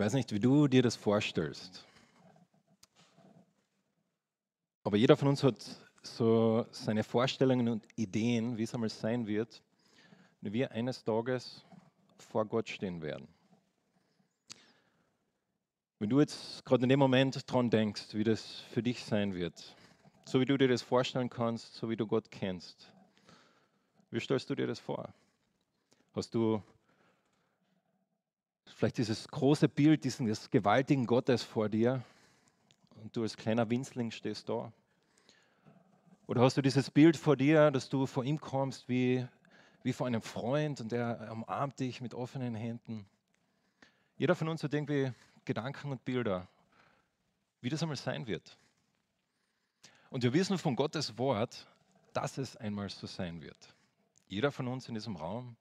weiß 0.00 0.14
nicht, 0.14 0.32
wie 0.32 0.40
du 0.40 0.66
dir 0.66 0.82
das 0.82 0.96
vorstellst. 0.96 1.84
Aber 4.82 4.96
jeder 4.96 5.14
von 5.14 5.28
uns 5.28 5.42
hat 5.42 5.56
so 6.02 6.64
seine 6.70 7.04
Vorstellungen 7.04 7.68
und 7.68 7.86
Ideen, 7.96 8.56
wie 8.56 8.62
es 8.62 8.72
einmal 8.72 8.88
sein 8.88 9.26
wird, 9.26 9.62
wenn 10.40 10.54
wir 10.54 10.72
eines 10.72 11.04
Tages 11.04 11.66
vor 12.16 12.46
Gott 12.46 12.70
stehen 12.70 13.02
werden. 13.02 13.28
Wenn 15.98 16.08
du 16.08 16.20
jetzt 16.20 16.64
gerade 16.64 16.84
in 16.84 16.88
dem 16.88 16.98
Moment 16.98 17.42
dran 17.46 17.68
denkst, 17.68 18.14
wie 18.14 18.24
das 18.24 18.60
für 18.72 18.82
dich 18.82 19.04
sein 19.04 19.34
wird, 19.34 19.76
so 20.24 20.40
wie 20.40 20.46
du 20.46 20.56
dir 20.56 20.68
das 20.68 20.80
vorstellen 20.80 21.28
kannst, 21.28 21.74
so 21.74 21.90
wie 21.90 21.96
du 21.96 22.06
Gott 22.06 22.30
kennst, 22.30 22.90
wie 24.10 24.20
stellst 24.20 24.48
du 24.48 24.54
dir 24.54 24.66
das 24.66 24.80
vor? 24.80 25.12
Hast 26.14 26.34
du 26.34 26.62
vielleicht 28.80 28.96
dieses 28.96 29.28
große 29.28 29.68
Bild 29.68 30.04
dieses 30.04 30.50
gewaltigen 30.50 31.04
Gottes 31.06 31.42
vor 31.42 31.68
dir 31.68 32.02
und 33.02 33.14
du 33.14 33.20
als 33.20 33.36
kleiner 33.36 33.68
Winzling 33.68 34.10
stehst 34.10 34.48
da? 34.48 34.72
Oder 36.26 36.40
hast 36.40 36.56
du 36.56 36.62
dieses 36.62 36.90
Bild 36.90 37.18
vor 37.18 37.36
dir, 37.36 37.70
dass 37.70 37.90
du 37.90 38.06
vor 38.06 38.24
ihm 38.24 38.40
kommst 38.40 38.88
wie, 38.88 39.26
wie 39.82 39.92
vor 39.92 40.06
einem 40.06 40.22
Freund 40.22 40.80
und 40.80 40.94
er 40.94 41.30
umarmt 41.30 41.78
dich 41.78 42.00
mit 42.00 42.14
offenen 42.14 42.54
Händen? 42.54 43.04
Jeder 44.16 44.34
von 44.34 44.48
uns 44.48 44.64
hat 44.64 44.72
irgendwie 44.72 45.12
Gedanken 45.44 45.90
und 45.90 46.02
Bilder, 46.06 46.48
wie 47.60 47.68
das 47.68 47.82
einmal 47.82 47.96
sein 47.96 48.26
wird. 48.26 48.56
Und 50.08 50.22
wir 50.22 50.32
wissen 50.32 50.56
von 50.56 50.74
Gottes 50.74 51.18
Wort, 51.18 51.66
dass 52.14 52.38
es 52.38 52.56
einmal 52.56 52.88
so 52.88 53.06
sein 53.06 53.42
wird. 53.42 53.76
Jeder 54.26 54.50
von 54.50 54.68
uns 54.68 54.88
in 54.88 54.94
diesem 54.94 55.16
Raum 55.16 55.54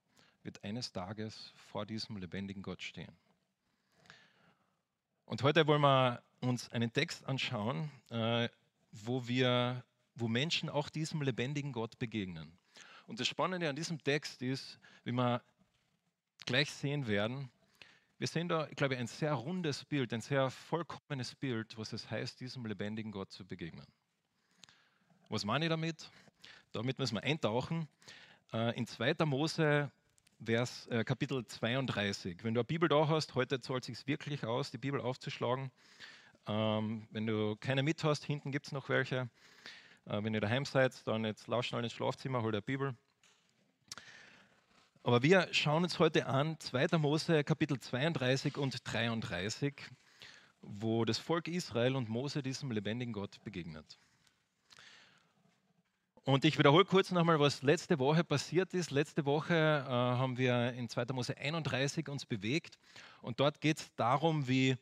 wird 0.49 0.63
eines 0.63 0.91
Tages 0.91 1.53
vor 1.53 1.85
diesem 1.85 2.17
lebendigen 2.17 2.63
Gott 2.63 2.81
stehen. 2.81 3.15
Und 5.25 5.43
heute 5.43 5.67
wollen 5.67 5.81
wir 5.81 6.23
uns 6.39 6.71
einen 6.71 6.91
Text 6.91 7.23
anschauen, 7.27 7.91
äh, 8.09 8.49
wo 8.91 9.27
wir, 9.27 9.83
wo 10.15 10.27
Menschen 10.27 10.67
auch 10.67 10.89
diesem 10.89 11.21
lebendigen 11.21 11.71
Gott 11.71 11.99
begegnen. 11.99 12.57
Und 13.05 13.19
das 13.19 13.27
Spannende 13.27 13.69
an 13.69 13.75
diesem 13.75 14.03
Text 14.03 14.41
ist, 14.41 14.79
wie 15.03 15.11
wir 15.11 15.43
gleich 16.47 16.71
sehen 16.71 17.05
werden, 17.05 17.51
wir 18.17 18.27
sehen 18.27 18.49
da, 18.49 18.67
ich 18.69 18.75
glaube, 18.75 18.97
ein 18.97 19.05
sehr 19.05 19.33
rundes 19.33 19.85
Bild, 19.85 20.11
ein 20.13 20.21
sehr 20.21 20.49
vollkommenes 20.49 21.35
Bild, 21.35 21.77
was 21.77 21.93
es 21.93 22.09
heißt, 22.09 22.39
diesem 22.39 22.65
lebendigen 22.65 23.11
Gott 23.11 23.31
zu 23.31 23.45
begegnen. 23.45 23.85
Was 25.29 25.45
meine 25.45 25.65
ich 25.65 25.69
damit? 25.69 26.09
Damit 26.71 26.97
müssen 26.97 27.17
wir 27.17 27.23
eintauchen. 27.23 27.87
Äh, 28.51 28.75
in 28.75 28.87
2. 28.87 29.13
Mose 29.25 29.91
Vers, 30.43 30.87
äh, 30.87 31.03
Kapitel 31.03 31.45
32. 31.45 32.43
Wenn 32.43 32.53
du 32.53 32.61
eine 32.61 32.65
Bibel 32.65 32.87
da 32.87 33.09
hast, 33.09 33.35
heute 33.35 33.59
zahlt 33.59 33.87
es 33.89 33.97
sich 33.97 34.07
wirklich 34.07 34.45
aus, 34.45 34.71
die 34.71 34.77
Bibel 34.77 35.01
aufzuschlagen. 35.01 35.69
Ähm, 36.47 37.07
wenn 37.11 37.27
du 37.27 37.57
keine 37.57 37.83
mit 37.83 38.03
hast, 38.05 38.23
hinten 38.23 38.51
gibt 38.51 38.67
es 38.67 38.71
noch 38.71 38.87
welche. 38.87 39.29
Äh, 40.05 40.23
wenn 40.23 40.33
ihr 40.33 40.39
daheim 40.39 40.63
seid, 40.63 41.05
dann 41.05 41.25
jetzt 41.25 41.47
lauscht 41.47 41.69
schnell 41.69 41.83
ins 41.83 41.91
Schlafzimmer, 41.91 42.41
hol 42.41 42.53
eine 42.53 42.61
Bibel. 42.61 42.95
Aber 45.03 45.23
wir 45.23 45.49
schauen 45.51 45.83
uns 45.83 45.99
heute 45.99 46.25
an 46.25 46.57
2. 46.57 46.97
Mose 46.97 47.43
Kapitel 47.43 47.77
32 47.77 48.57
und 48.57 48.77
33, 48.85 49.73
wo 50.61 51.03
das 51.03 51.17
Volk 51.17 51.49
Israel 51.49 51.97
und 51.97 52.07
Mose 52.07 52.41
diesem 52.41 52.71
lebendigen 52.71 53.13
Gott 53.13 53.43
begegnet. 53.43 53.99
Und 56.29 56.45
ich 56.45 56.59
wiederhole 56.59 56.85
kurz 56.85 57.09
nochmal, 57.09 57.39
was 57.39 57.63
letzte 57.63 57.97
Woche 57.97 58.23
passiert 58.23 58.75
ist. 58.75 58.91
Letzte 58.91 59.25
Woche 59.25 59.55
äh, 59.55 59.89
haben 59.89 60.37
wir 60.37 60.73
in 60.73 60.87
2. 60.87 61.05
Mose 61.11 61.35
31 61.35 62.07
uns 62.07 62.23
bewegt 62.23 62.77
und 63.23 63.39
dort 63.39 63.59
geht 63.61 63.79
es 63.79 63.95
darum, 63.95 64.47
wie 64.47 64.77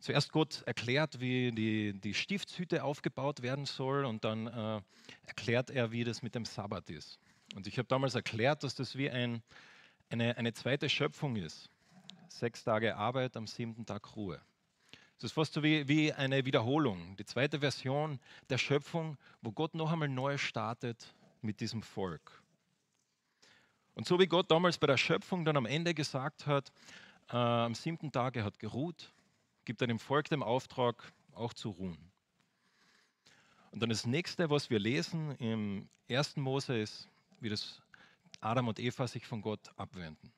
zuerst 0.00 0.30
Gott 0.30 0.62
erklärt, 0.64 1.18
wie 1.18 1.50
die, 1.50 1.92
die 1.92 2.14
Stiftshütte 2.14 2.84
aufgebaut 2.84 3.42
werden 3.42 3.66
soll 3.66 4.04
und 4.04 4.22
dann 4.22 4.46
äh, 4.46 4.80
erklärt 5.26 5.70
er, 5.70 5.90
wie 5.90 6.04
das 6.04 6.22
mit 6.22 6.36
dem 6.36 6.44
Sabbat 6.44 6.88
ist. 6.90 7.18
Und 7.56 7.66
ich 7.66 7.78
habe 7.78 7.88
damals 7.88 8.14
erklärt, 8.14 8.62
dass 8.62 8.76
das 8.76 8.96
wie 8.96 9.10
ein, 9.10 9.42
eine, 10.08 10.36
eine 10.36 10.52
zweite 10.52 10.88
Schöpfung 10.88 11.34
ist. 11.34 11.68
Sechs 12.28 12.62
Tage 12.62 12.94
Arbeit, 12.96 13.36
am 13.36 13.48
siebten 13.48 13.84
Tag 13.84 14.14
Ruhe. 14.14 14.40
Das 15.16 15.30
ist 15.30 15.32
fast 15.32 15.54
so 15.54 15.62
wie, 15.62 15.88
wie 15.88 16.12
eine 16.12 16.44
Wiederholung, 16.44 17.16
die 17.16 17.24
zweite 17.24 17.60
Version 17.60 18.20
der 18.50 18.58
Schöpfung, 18.58 19.16
wo 19.40 19.50
Gott 19.50 19.74
noch 19.74 19.90
einmal 19.90 20.08
neu 20.08 20.36
startet 20.36 21.14
mit 21.40 21.60
diesem 21.60 21.82
Volk. 21.82 22.42
Und 23.94 24.06
so 24.06 24.18
wie 24.18 24.26
Gott 24.26 24.50
damals 24.50 24.76
bei 24.76 24.86
der 24.86 24.98
Schöpfung 24.98 25.46
dann 25.46 25.56
am 25.56 25.64
Ende 25.64 25.94
gesagt 25.94 26.46
hat, 26.46 26.70
äh, 27.30 27.36
am 27.36 27.74
siebten 27.74 28.12
Tag, 28.12 28.36
er 28.36 28.44
hat 28.44 28.58
geruht, 28.58 29.10
gibt 29.64 29.80
er 29.80 29.86
dem 29.86 29.98
Volk 29.98 30.28
den 30.28 30.42
Auftrag, 30.42 31.12
auch 31.32 31.54
zu 31.54 31.70
ruhen. 31.70 32.12
Und 33.70 33.80
dann 33.80 33.88
das 33.88 34.06
nächste, 34.06 34.50
was 34.50 34.68
wir 34.68 34.78
lesen 34.78 35.34
im 35.36 35.88
ersten 36.08 36.42
Mose 36.42 36.78
ist, 36.78 37.08
wie 37.40 37.48
das 37.48 37.80
Adam 38.40 38.68
und 38.68 38.78
Eva 38.78 39.08
sich 39.08 39.26
von 39.26 39.40
Gott 39.40 39.70
abwenden. 39.76 40.30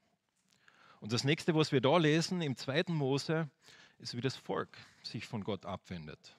Und 1.00 1.12
das 1.12 1.24
nächste, 1.24 1.54
was 1.54 1.72
wir 1.72 1.80
da 1.80 1.96
lesen 1.98 2.40
im 2.42 2.56
zweiten 2.56 2.94
Mose, 2.94 3.48
ist, 3.98 4.16
wie 4.16 4.20
das 4.20 4.36
Volk 4.36 4.76
sich 5.02 5.26
von 5.26 5.44
Gott 5.44 5.66
abwendet. 5.66 6.36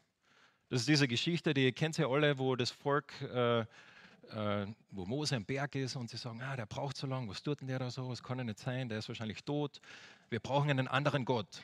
Das 0.69 0.81
ist 0.81 0.87
diese 0.87 1.07
Geschichte, 1.07 1.53
die 1.53 1.71
kennt 1.71 1.97
ihr 1.97 2.07
alle, 2.07 2.37
wo 2.37 2.55
das 2.55 2.69
Volk, 2.69 3.11
äh, 3.21 3.61
äh, 3.61 4.67
wo 4.91 5.05
Mose 5.05 5.35
am 5.35 5.45
Berg 5.45 5.75
ist 5.75 5.95
und 5.95 6.09
sie 6.09 6.17
sagen, 6.17 6.41
ah, 6.41 6.55
der 6.55 6.67
braucht 6.67 6.97
so 6.97 7.07
lange, 7.07 7.27
was 7.27 7.41
tut 7.41 7.61
denn 7.61 7.67
der 7.67 7.79
da 7.79 7.89
so, 7.89 8.07
was 8.07 8.21
kann 8.21 8.37
er 8.37 8.45
nicht 8.45 8.59
sein, 8.59 8.87
der 8.87 8.99
ist 8.99 9.07
wahrscheinlich 9.07 9.43
tot, 9.43 9.81
wir 10.29 10.39
brauchen 10.39 10.69
einen 10.69 10.87
anderen 10.87 11.25
Gott. 11.25 11.63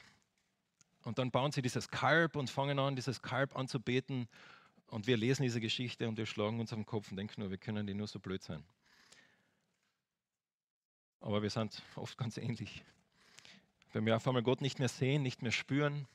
Und 1.03 1.19
dann 1.19 1.29
bauen 1.29 1.51
sie 1.51 1.61
dieses 1.61 1.89
Kalb 1.89 2.35
und 2.35 2.49
fangen 2.49 2.79
an, 2.79 2.95
dieses 2.95 3.21
Kalb 3.21 3.55
anzubeten 3.55 4.27
und 4.87 5.05
wir 5.05 5.17
lesen 5.17 5.43
diese 5.43 5.61
Geschichte 5.61 6.07
und 6.07 6.17
wir 6.17 6.25
schlagen 6.25 6.59
uns 6.59 6.73
am 6.73 6.85
Kopf 6.85 7.11
und 7.11 7.17
denken 7.17 7.41
nur, 7.41 7.51
wir 7.51 7.59
können 7.59 7.85
die 7.85 7.93
nur 7.93 8.07
so 8.07 8.19
blöd 8.19 8.41
sein. 8.41 8.63
Aber 11.19 11.43
wir 11.43 11.49
sind 11.49 11.81
oft 11.95 12.17
ganz 12.17 12.37
ähnlich. 12.37 12.83
Wenn 13.95 14.05
wir 14.05 14.17
auf 14.17 14.27
einmal 14.27 14.43
Gott 14.43 14.59
nicht 14.59 14.77
mehr 14.77 14.89
sehen, 14.89 15.23
nicht 15.23 15.41
mehr 15.41 15.53
spüren, 15.53 16.05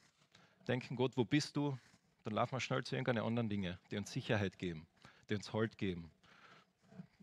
denken, 0.69 0.97
Gott, 0.97 1.17
wo 1.17 1.25
bist 1.25 1.57
du? 1.57 1.79
Dann 2.25 2.35
laufen 2.35 2.53
wir 2.53 2.61
schnell 2.61 2.85
zu 2.85 2.95
irgendeinen 2.95 3.25
anderen 3.25 3.49
Dingen, 3.49 3.79
die 3.91 3.97
uns 3.97 4.13
Sicherheit 4.13 4.59
geben, 4.59 4.87
die 5.31 5.35
uns 5.35 5.51
Halt 5.55 5.79
geben. 5.79 6.11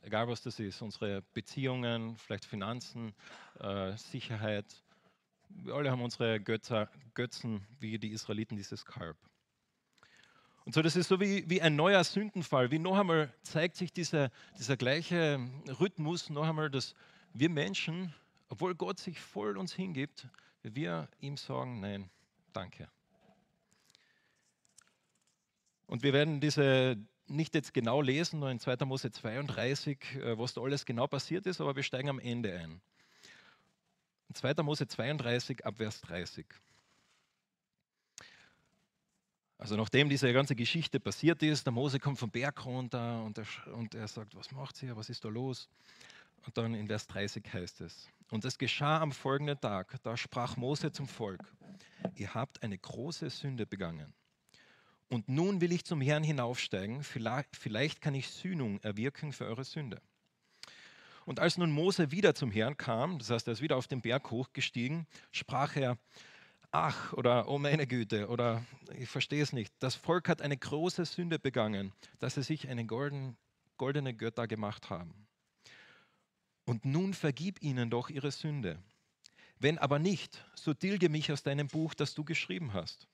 Egal 0.01 0.27
was 0.27 0.41
das 0.41 0.59
ist, 0.59 0.81
unsere 0.81 1.21
Beziehungen, 1.35 2.17
vielleicht 2.17 2.43
Finanzen, 2.43 3.13
äh, 3.59 3.95
Sicherheit. 3.97 4.65
Wir 5.49 5.75
alle 5.75 5.91
haben 5.91 6.01
unsere 6.01 6.39
Götter, 6.39 6.89
Götzen, 7.13 7.63
wie 7.79 7.99
die 7.99 8.09
Israeliten 8.09 8.57
dieses 8.57 8.83
Kalb. 8.83 9.15
Und 10.65 10.73
so, 10.73 10.81
das 10.81 10.95
ist 10.95 11.07
so 11.07 11.19
wie, 11.19 11.47
wie 11.47 11.61
ein 11.61 11.75
neuer 11.75 12.03
Sündenfall, 12.03 12.71
wie 12.71 12.79
noch 12.79 12.97
einmal 12.97 13.31
zeigt 13.43 13.75
sich 13.75 13.93
dieser, 13.93 14.31
dieser 14.57 14.75
gleiche 14.75 15.39
Rhythmus, 15.79 16.31
noch 16.31 16.47
einmal, 16.47 16.71
dass 16.71 16.95
wir 17.31 17.51
Menschen, 17.51 18.11
obwohl 18.49 18.73
Gott 18.73 18.99
sich 18.99 19.19
voll 19.19 19.55
uns 19.55 19.71
hingibt, 19.71 20.27
wir 20.63 21.07
ihm 21.19 21.37
sagen, 21.37 21.79
nein, 21.79 22.09
danke. 22.53 22.89
Und 25.87 26.03
wir 26.03 26.13
werden 26.13 26.41
diese 26.41 26.97
nicht 27.27 27.55
jetzt 27.55 27.73
genau 27.73 28.01
lesen, 28.01 28.39
nur 28.39 28.49
in 28.49 28.59
2. 28.59 28.85
Mose 28.85 29.11
32, 29.11 29.97
äh, 30.15 30.37
was 30.37 30.53
da 30.53 30.61
alles 30.61 30.85
genau 30.85 31.07
passiert 31.07 31.45
ist, 31.45 31.61
aber 31.61 31.75
wir 31.75 31.83
steigen 31.83 32.09
am 32.09 32.19
Ende 32.19 32.57
ein. 32.57 32.81
In 34.29 34.35
2. 34.35 34.63
Mose 34.63 34.87
32 34.87 35.65
ab 35.65 35.77
Vers 35.77 36.01
30. 36.01 36.45
Also 39.57 39.75
nachdem 39.75 40.07
diese 40.07 40.31
ganze 40.33 40.55
Geschichte 40.55 40.99
passiert 40.99 41.41
ist, 41.41 41.65
der 41.65 41.73
Mose 41.73 41.99
kommt 41.99 42.19
vom 42.19 42.29
Berg 42.29 42.63
runter 42.65 43.23
und 43.23 43.39
er, 43.39 43.45
und 43.73 43.95
er 43.95 44.07
sagt, 44.07 44.35
was 44.35 44.51
macht 44.51 44.81
ihr, 44.83 44.95
was 44.95 45.09
ist 45.09 45.25
da 45.25 45.29
los? 45.29 45.67
Und 46.45 46.57
dann 46.57 46.75
in 46.75 46.87
Vers 46.87 47.07
30 47.07 47.43
heißt 47.51 47.81
es, 47.81 48.07
und 48.31 48.45
es 48.45 48.57
geschah 48.57 48.99
am 48.99 49.11
folgenden 49.11 49.59
Tag, 49.59 50.01
da 50.03 50.17
sprach 50.17 50.57
Mose 50.57 50.91
zum 50.91 51.07
Volk, 51.07 51.41
ihr 52.15 52.33
habt 52.33 52.63
eine 52.63 52.77
große 52.77 53.29
Sünde 53.29 53.65
begangen. 53.65 54.13
Und 55.09 55.29
nun 55.29 55.61
will 55.61 55.71
ich 55.71 55.85
zum 55.85 56.01
Herrn 56.01 56.23
hinaufsteigen, 56.23 57.03
vielleicht, 57.03 58.01
kann 58.01 58.13
ich 58.13 58.27
Sühnung 58.27 58.79
erwirken 58.81 59.31
für 59.31 59.45
eure 59.45 59.63
Sünde. 59.63 60.01
Und 61.25 61.39
als 61.39 61.57
nun 61.57 61.71
Mose 61.71 62.11
wieder 62.11 62.35
zum 62.35 62.51
Herrn 62.51 62.77
kam, 62.77 63.19
das 63.19 63.29
heißt, 63.29 63.47
er 63.47 63.53
ist 63.53 63.61
wieder 63.61 63.77
auf 63.77 63.87
den 63.87 64.01
Berg 64.01 64.31
hochgestiegen, 64.31 65.07
sprach 65.31 65.75
er, 65.75 65.97
ach 66.71 67.13
oder 67.13 67.47
oh 67.47 67.57
meine 67.57 67.87
Güte 67.87 68.27
oder 68.27 68.63
ich 68.97 69.09
verstehe 69.09 69.43
es 69.43 69.53
nicht, 69.53 69.73
das 69.79 69.95
Volk 69.95 70.29
hat 70.29 70.41
eine 70.41 70.57
große 70.57 71.05
Sünde 71.05 71.39
begangen, 71.39 71.93
dass 72.19 72.35
sie 72.35 72.43
sich 72.43 72.67
eine 72.67 72.85
golden, 72.85 73.37
goldene 73.77 74.13
Götter 74.13 74.47
gemacht 74.47 74.89
haben. 74.89 75.26
Und 76.67 76.83
nun 76.83 77.13
vergib 77.13 77.63
ihnen 77.63 77.89
doch 77.89 78.09
ihre 78.09 78.29
Sünde. 78.29 78.77
Wenn 79.57 79.77
aber 79.77 79.99
nicht, 79.99 80.45
so 80.53 80.73
tilge 80.73 81.07
mich 81.07 81.31
aus 81.31 81.41
deinem 81.41 81.69
Buch, 81.69 81.93
das 81.93 82.13
du 82.13 82.25
geschrieben 82.25 82.73
hast. 82.73 83.07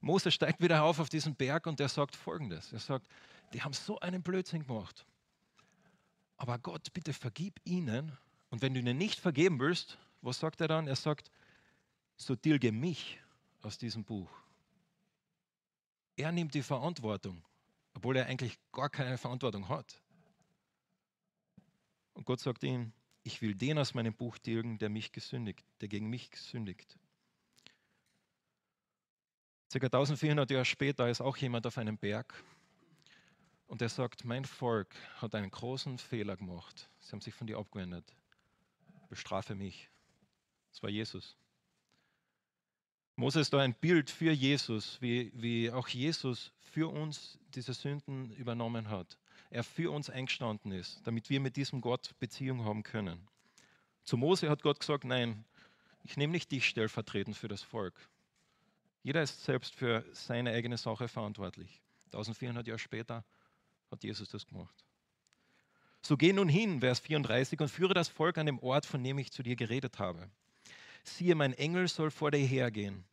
Mose 0.00 0.32
steigt 0.32 0.60
wieder 0.60 0.82
auf 0.82 0.98
auf 0.98 1.08
diesen 1.08 1.36
Berg 1.36 1.68
und 1.68 1.78
er 1.78 1.88
sagt 1.88 2.16
folgendes. 2.16 2.72
Er 2.72 2.80
sagt, 2.80 3.06
die 3.52 3.62
haben 3.62 3.72
so 3.72 4.00
einen 4.00 4.24
Blödsinn 4.24 4.66
gemacht. 4.66 5.06
Aber 6.38 6.58
Gott, 6.58 6.92
bitte 6.92 7.12
vergib 7.12 7.60
ihnen. 7.62 8.18
Und 8.50 8.60
wenn 8.60 8.74
du 8.74 8.80
ihnen 8.80 8.98
nicht 8.98 9.20
vergeben 9.20 9.60
willst, 9.60 9.98
was 10.22 10.40
sagt 10.40 10.60
er 10.60 10.66
dann? 10.66 10.88
Er 10.88 10.96
sagt, 10.96 11.30
so 12.16 12.34
tilge 12.34 12.72
mich 12.72 13.20
aus 13.60 13.78
diesem 13.78 14.02
Buch. 14.02 14.28
Er 16.16 16.32
nimmt 16.32 16.52
die 16.54 16.64
Verantwortung, 16.64 17.44
obwohl 17.94 18.16
er 18.16 18.26
eigentlich 18.26 18.58
gar 18.72 18.90
keine 18.90 19.18
Verantwortung 19.18 19.68
hat. 19.68 20.01
Und 22.14 22.24
Gott 22.24 22.40
sagt 22.40 22.62
ihm, 22.62 22.92
ich 23.22 23.40
will 23.42 23.54
den 23.54 23.78
aus 23.78 23.94
meinem 23.94 24.14
Buch 24.14 24.38
tilgen, 24.38 24.78
der 24.78 24.88
mich 24.88 25.12
gesündigt, 25.12 25.64
der 25.80 25.88
gegen 25.88 26.08
mich 26.08 26.30
gesündigt. 26.30 26.98
Circa 29.70 29.86
1400 29.86 30.50
Jahre 30.50 30.64
später 30.64 31.08
ist 31.08 31.20
auch 31.20 31.36
jemand 31.36 31.66
auf 31.66 31.78
einem 31.78 31.96
Berg 31.96 32.34
und 33.66 33.80
er 33.80 33.88
sagt, 33.88 34.24
mein 34.24 34.44
Volk 34.44 34.94
hat 35.16 35.34
einen 35.34 35.50
großen 35.50 35.96
Fehler 35.96 36.36
gemacht. 36.36 36.90
Sie 37.00 37.12
haben 37.12 37.22
sich 37.22 37.32
von 37.32 37.46
dir 37.46 37.56
abgewendet. 37.56 38.14
Bestrafe 39.08 39.54
mich. 39.54 39.88
Das 40.70 40.82
war 40.82 40.90
Jesus. 40.90 41.38
Mose 43.16 43.40
ist 43.40 43.52
da 43.52 43.60
ein 43.60 43.74
Bild 43.74 44.10
für 44.10 44.32
Jesus, 44.32 45.00
wie, 45.00 45.32
wie 45.34 45.70
auch 45.70 45.88
Jesus 45.88 46.52
für 46.58 46.90
uns 46.90 47.38
diese 47.54 47.72
Sünden 47.72 48.30
übernommen 48.32 48.90
hat. 48.90 49.18
Er 49.50 49.64
für 49.64 49.90
uns 49.90 50.08
eingestanden 50.08 50.72
ist, 50.72 51.00
damit 51.04 51.30
wir 51.30 51.40
mit 51.40 51.56
diesem 51.56 51.80
Gott 51.80 52.14
Beziehung 52.18 52.64
haben 52.64 52.82
können. 52.82 53.28
Zu 54.04 54.16
Mose 54.16 54.48
hat 54.50 54.62
Gott 54.62 54.80
gesagt, 54.80 55.04
nein, 55.04 55.44
ich 56.04 56.16
nehme 56.16 56.32
nicht 56.32 56.50
dich 56.50 56.66
stellvertretend 56.68 57.36
für 57.36 57.48
das 57.48 57.62
Volk. 57.62 57.94
Jeder 59.02 59.22
ist 59.22 59.44
selbst 59.44 59.74
für 59.74 60.04
seine 60.12 60.52
eigene 60.52 60.76
Sache 60.76 61.08
verantwortlich. 61.08 61.80
1400 62.06 62.66
Jahre 62.66 62.78
später 62.78 63.24
hat 63.90 64.04
Jesus 64.04 64.28
das 64.28 64.46
gemacht. 64.46 64.84
So 66.02 66.16
geh 66.16 66.32
nun 66.32 66.48
hin, 66.48 66.80
Vers 66.80 67.00
34, 67.00 67.60
und 67.60 67.68
führe 67.68 67.94
das 67.94 68.08
Volk 68.08 68.38
an 68.38 68.46
dem 68.46 68.58
Ort, 68.58 68.86
von 68.86 69.02
dem 69.02 69.18
ich 69.18 69.30
zu 69.30 69.42
dir 69.42 69.54
geredet 69.54 69.98
habe. 69.98 70.28
Siehe, 71.04 71.34
mein 71.34 71.52
Engel 71.52 71.88
soll 71.88 72.10
vor 72.10 72.30
dir 72.30 72.44
hergehen, 72.44 73.04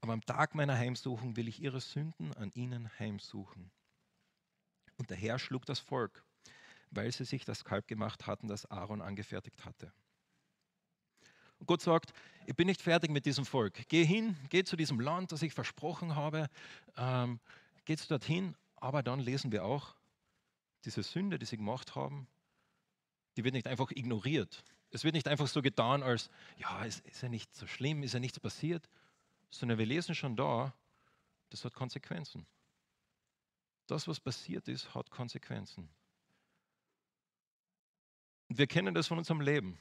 aber 0.00 0.12
am 0.12 0.24
Tag 0.24 0.54
meiner 0.54 0.76
Heimsuchung 0.76 1.36
will 1.36 1.48
ich 1.48 1.60
ihre 1.60 1.80
Sünden 1.80 2.32
an 2.34 2.52
ihnen 2.54 2.90
heimsuchen. 2.98 3.70
Und 4.96 5.10
der 5.10 5.16
Herr 5.16 5.38
schlug 5.38 5.66
das 5.66 5.78
Volk, 5.78 6.24
weil 6.90 7.12
sie 7.12 7.24
sich 7.24 7.44
das 7.44 7.64
Kalb 7.64 7.86
gemacht 7.86 8.26
hatten, 8.26 8.48
das 8.48 8.70
Aaron 8.70 9.02
angefertigt 9.02 9.64
hatte. 9.64 9.92
Und 11.58 11.66
Gott 11.66 11.82
sagt, 11.82 12.12
ich 12.46 12.54
bin 12.54 12.66
nicht 12.66 12.82
fertig 12.82 13.10
mit 13.10 13.26
diesem 13.26 13.44
Volk. 13.44 13.88
Geh 13.88 14.04
hin, 14.04 14.36
geh 14.50 14.64
zu 14.64 14.76
diesem 14.76 15.00
Land, 15.00 15.32
das 15.32 15.42
ich 15.42 15.54
versprochen 15.54 16.14
habe. 16.14 16.48
Ähm, 16.96 17.40
geht 17.84 18.10
dorthin, 18.10 18.54
aber 18.76 19.02
dann 19.02 19.20
lesen 19.20 19.52
wir 19.52 19.64
auch, 19.64 19.94
diese 20.84 21.02
Sünde, 21.02 21.38
die 21.38 21.46
sie 21.46 21.56
gemacht 21.56 21.94
haben, 21.94 22.28
die 23.36 23.44
wird 23.44 23.54
nicht 23.54 23.66
einfach 23.66 23.90
ignoriert. 23.90 24.64
Es 24.90 25.04
wird 25.04 25.14
nicht 25.14 25.28
einfach 25.28 25.48
so 25.48 25.62
getan, 25.62 26.02
als, 26.02 26.30
ja, 26.56 26.84
es 26.84 27.00
ist 27.00 27.22
ja 27.22 27.28
nicht 27.28 27.54
so 27.54 27.66
schlimm, 27.66 28.02
ist 28.02 28.14
ja 28.14 28.20
nichts 28.20 28.38
passiert, 28.38 28.88
sondern 29.50 29.78
wir 29.78 29.86
lesen 29.86 30.14
schon 30.14 30.36
da, 30.36 30.72
das 31.50 31.64
hat 31.64 31.74
Konsequenzen. 31.74 32.46
Das, 33.86 34.08
was 34.08 34.20
passiert 34.20 34.68
ist, 34.68 34.94
hat 34.94 35.10
Konsequenzen. 35.10 35.88
Wir 38.48 38.66
kennen 38.66 38.94
das 38.94 39.08
von 39.08 39.18
unserem 39.18 39.40
Leben 39.40 39.78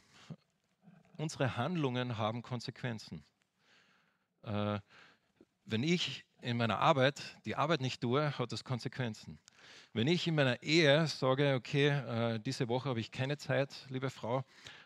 unsere 1.18 1.58
Handlungen 1.58 2.18
haben 2.18 2.42
Konsequenzen. 2.42 3.24
Äh, 4.44 4.80
wenn 5.66 5.84
ich 5.84 6.26
in 6.42 6.58
meiner 6.58 6.80
Arbeit 6.80 7.22
die 7.46 7.56
Arbeit 7.56 7.82
nicht 7.82 8.02
tue, 8.02 8.38
hat 8.38 8.52
das 8.52 8.64
Konsequenzen. 8.64 9.40
Wenn 9.94 10.08
ich 10.08 10.28
in 10.28 10.36
meiner 10.36 10.62
Ehe 10.62 11.08
sage, 11.08 11.56
okay, 11.56 11.88
äh, 11.88 12.40
diese 12.40 12.68
Woche 12.68 12.90
habe 12.90 13.00
ich 13.00 13.12
keine 13.12 13.38
Zeit, 13.38 13.74
liebe 13.90 14.10
Frau, 14.10 14.44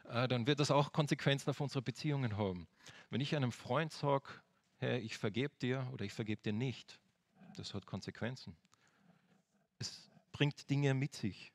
äh, 0.07 0.27
dann 0.27 0.47
wird 0.47 0.59
das 0.59 0.71
auch 0.71 0.93
Konsequenzen 0.93 1.49
auf 1.49 1.59
unsere 1.59 1.81
Beziehungen 1.81 2.37
haben. 2.37 2.67
Wenn 3.09 3.21
ich 3.21 3.35
einem 3.35 3.51
Freund 3.51 3.91
sage, 3.91 4.29
hey, 4.77 4.99
ich 4.99 5.17
vergebe 5.17 5.53
dir 5.61 5.89
oder 5.91 6.05
ich 6.05 6.13
vergebe 6.13 6.41
dir 6.41 6.53
nicht, 6.53 6.99
das 7.57 7.73
hat 7.73 7.85
Konsequenzen. 7.85 8.55
Bringt 10.39 10.69
Dinge 10.69 10.93
mit 10.93 11.13
sich. 11.17 11.51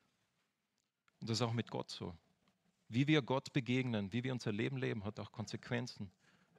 Und 1.18 1.30
das 1.30 1.38
ist 1.38 1.42
auch 1.42 1.54
mit 1.54 1.70
Gott 1.70 1.88
so. 1.88 2.14
Wie 2.90 3.06
wir 3.06 3.22
Gott 3.22 3.50
begegnen, 3.54 4.12
wie 4.12 4.22
wir 4.22 4.30
unser 4.30 4.52
Leben 4.52 4.76
leben, 4.76 5.06
hat 5.06 5.18
auch 5.18 5.32
Konsequenzen 5.32 6.10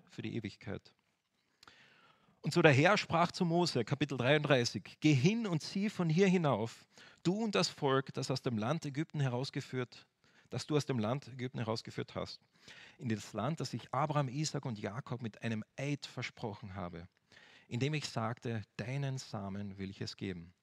für 0.09 0.23
die 0.23 0.35
Ewigkeit. 0.35 0.91
Und 2.41 2.51
so 2.51 2.63
der 2.63 2.71
Herr 2.71 2.97
sprach 2.97 3.31
zu 3.31 3.45
Mose, 3.45 3.85
Kapitel 3.85 4.17
33, 4.17 4.97
Geh 4.99 5.13
hin 5.13 5.45
und 5.45 5.61
zieh 5.61 5.87
von 5.87 6.09
hier 6.09 6.27
hinauf, 6.27 6.83
du 7.21 7.43
und 7.43 7.53
das 7.53 7.69
Volk, 7.69 8.11
das 8.15 8.31
aus 8.31 8.41
dem 8.41 8.57
Land 8.57 8.87
Ägypten 8.87 9.19
herausgeführt, 9.19 10.07
das 10.49 10.65
du 10.65 10.77
aus 10.77 10.87
dem 10.87 10.97
Land 10.97 11.27
Ägypten 11.27 11.59
herausgeführt 11.59 12.15
hast, 12.15 12.41
in 12.97 13.09
das 13.09 13.33
Land, 13.33 13.59
das 13.59 13.71
ich 13.71 13.93
Abraham, 13.93 14.29
Isaac 14.29 14.65
und 14.65 14.79
Jakob 14.79 15.21
mit 15.21 15.43
einem 15.43 15.63
Eid 15.77 16.07
versprochen 16.07 16.73
habe, 16.73 17.07
indem 17.67 17.93
ich 17.93 18.09
sagte, 18.09 18.63
deinen 18.77 19.19
Samen 19.19 19.77
will 19.77 19.91
ich 19.91 20.01
es 20.01 20.17
geben. 20.17 20.55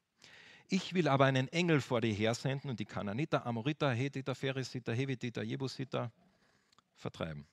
Ich 0.72 0.94
will 0.94 1.06
aber 1.06 1.26
einen 1.26 1.48
Engel 1.48 1.82
vor 1.82 2.00
dir 2.00 2.14
hersenden 2.14 2.70
und 2.70 2.80
die 2.80 2.86
Kananiter, 2.86 3.44
Amoriter, 3.44 3.92
Hethiter, 3.92 4.34
Pheresiter, 4.34 4.94
Hevititer, 4.94 5.42
Jebusiter 5.42 6.10
vertreiben. 6.96 7.46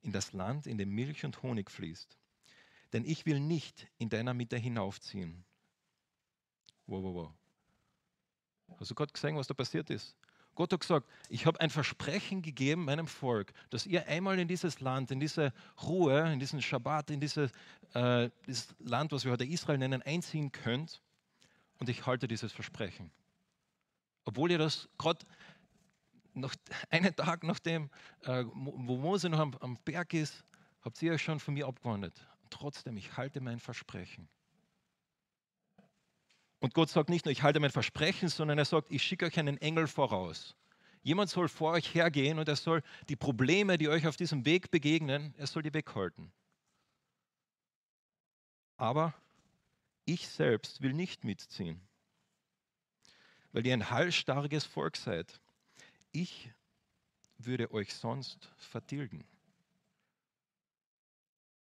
In 0.00 0.12
das 0.12 0.32
Land, 0.32 0.68
in 0.68 0.78
dem 0.78 0.90
Milch 0.90 1.24
und 1.24 1.42
Honig 1.42 1.72
fließt. 1.72 2.16
Denn 2.92 3.04
ich 3.04 3.26
will 3.26 3.40
nicht 3.40 3.88
in 3.98 4.10
deiner 4.10 4.32
Mitte 4.32 4.56
hinaufziehen. 4.56 5.44
Wow, 6.86 7.02
wow, 7.02 7.14
wow. 7.14 8.78
Hast 8.78 8.92
du 8.92 8.94
Gott 8.94 9.12
gesehen, 9.12 9.34
was 9.34 9.48
da 9.48 9.54
passiert 9.54 9.90
ist? 9.90 10.16
Gott 10.54 10.72
hat 10.72 10.78
gesagt, 10.78 11.10
ich 11.28 11.46
habe 11.46 11.60
ein 11.60 11.70
Versprechen 11.70 12.42
gegeben 12.42 12.84
meinem 12.84 13.08
Volk, 13.08 13.52
dass 13.70 13.86
ihr 13.86 14.06
einmal 14.06 14.38
in 14.38 14.46
dieses 14.46 14.78
Land, 14.78 15.10
in 15.10 15.18
diese 15.18 15.52
Ruhe, 15.82 16.32
in 16.32 16.38
diesen 16.38 16.62
Schabbat, 16.62 17.10
in 17.10 17.18
diese, 17.18 17.50
äh, 17.92 18.30
dieses 18.46 18.72
Land, 18.78 19.10
was 19.10 19.24
wir 19.24 19.32
heute 19.32 19.44
Israel 19.44 19.78
nennen, 19.78 20.00
einziehen 20.02 20.52
könnt 20.52 21.02
und 21.84 21.90
ich 21.90 22.06
halte 22.06 22.26
dieses 22.26 22.50
Versprechen. 22.50 23.10
Obwohl 24.24 24.50
ihr 24.50 24.56
das 24.56 24.88
gerade 24.96 25.26
noch 26.32 26.54
einen 26.90 27.14
Tag 27.14 27.44
nachdem, 27.44 27.90
äh, 28.22 28.44
wo 28.54 28.96
Mose 28.96 29.28
noch 29.28 29.38
am, 29.38 29.54
am 29.60 29.76
Berg 29.84 30.14
ist, 30.14 30.44
habt 30.80 31.02
ihr 31.02 31.12
euch 31.12 31.22
schon 31.22 31.40
von 31.40 31.52
mir 31.52 31.66
abgewandt. 31.66 32.26
Trotzdem, 32.48 32.96
ich 32.96 33.18
halte 33.18 33.42
mein 33.42 33.60
Versprechen. 33.60 34.30
Und 36.58 36.72
Gott 36.72 36.88
sagt 36.88 37.10
nicht 37.10 37.26
nur, 37.26 37.32
ich 37.32 37.42
halte 37.42 37.60
mein 37.60 37.70
Versprechen, 37.70 38.30
sondern 38.30 38.56
er 38.56 38.64
sagt, 38.64 38.90
ich 38.90 39.02
schicke 39.02 39.26
euch 39.26 39.38
einen 39.38 39.58
Engel 39.58 39.86
voraus. 39.86 40.56
Jemand 41.02 41.28
soll 41.28 41.50
vor 41.50 41.72
euch 41.72 41.94
hergehen 41.94 42.38
und 42.38 42.48
er 42.48 42.56
soll 42.56 42.82
die 43.10 43.16
Probleme, 43.16 43.76
die 43.76 43.90
euch 43.90 44.06
auf 44.06 44.16
diesem 44.16 44.46
Weg 44.46 44.70
begegnen, 44.70 45.34
er 45.36 45.46
soll 45.46 45.62
die 45.62 45.74
weghalten. 45.74 46.32
Aber 48.78 49.12
ich 50.04 50.28
selbst 50.28 50.82
will 50.82 50.92
nicht 50.92 51.24
mitziehen, 51.24 51.80
weil 53.52 53.66
ihr 53.66 53.72
ein 53.72 53.90
halsstarriges 53.90 54.64
Volk 54.64 54.96
seid. 54.96 55.40
Ich 56.12 56.50
würde 57.38 57.72
euch 57.72 57.94
sonst 57.94 58.50
vertilgen. 58.56 59.24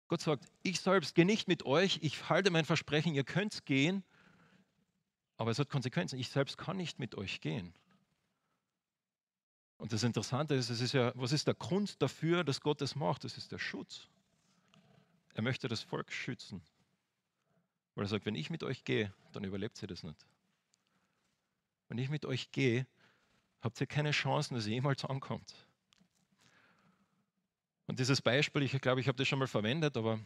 Gott 0.07 0.21
sagt, 0.21 0.45
ich 0.61 0.79
selbst 0.79 1.15
gehe 1.15 1.25
nicht 1.25 1.47
mit 1.47 1.65
euch, 1.65 1.99
ich 2.01 2.29
halte 2.29 2.51
mein 2.51 2.65
Versprechen, 2.65 3.15
ihr 3.15 3.23
könnt 3.23 3.65
gehen, 3.65 4.03
aber 5.37 5.51
es 5.51 5.59
hat 5.59 5.69
Konsequenzen. 5.69 6.19
Ich 6.19 6.29
selbst 6.29 6.57
kann 6.57 6.77
nicht 6.77 6.99
mit 6.99 7.15
euch 7.15 7.41
gehen. 7.41 7.73
Und 9.77 9.91
das 9.91 10.03
Interessante 10.03 10.53
ist, 10.53 10.69
es 10.69 10.79
ist 10.79 10.93
ja, 10.93 11.11
was 11.15 11.31
ist 11.31 11.47
der 11.47 11.55
Grund 11.55 12.01
dafür, 12.01 12.43
dass 12.43 12.61
Gott 12.61 12.79
das 12.79 12.95
macht? 12.95 13.23
Das 13.23 13.37
ist 13.37 13.51
der 13.51 13.57
Schutz. 13.57 14.07
Er 15.33 15.41
möchte 15.41 15.67
das 15.67 15.81
Volk 15.81 16.11
schützen. 16.11 16.61
Weil 17.95 18.05
er 18.05 18.07
sagt, 18.07 18.25
wenn 18.25 18.35
ich 18.35 18.49
mit 18.49 18.63
euch 18.63 18.83
gehe, 18.83 19.13
dann 19.31 19.43
überlebt 19.43 19.81
ihr 19.81 19.87
das 19.87 20.03
nicht. 20.03 20.25
Wenn 21.89 21.97
ich 21.97 22.09
mit 22.09 22.25
euch 22.25 22.51
gehe, 22.51 22.87
habt 23.61 23.79
ihr 23.79 23.87
keine 23.87 24.11
Chancen, 24.11 24.55
dass 24.55 24.65
ihr 24.65 24.73
jemals 24.73 25.05
ankommt. 25.05 25.53
Und 27.85 27.99
dieses 27.99 28.21
Beispiel, 28.21 28.63
ich 28.63 28.79
glaube, 28.81 29.01
ich 29.01 29.07
habe 29.07 29.17
das 29.17 29.27
schon 29.27 29.39
mal 29.39 29.47
verwendet, 29.47 29.97
aber 29.97 30.19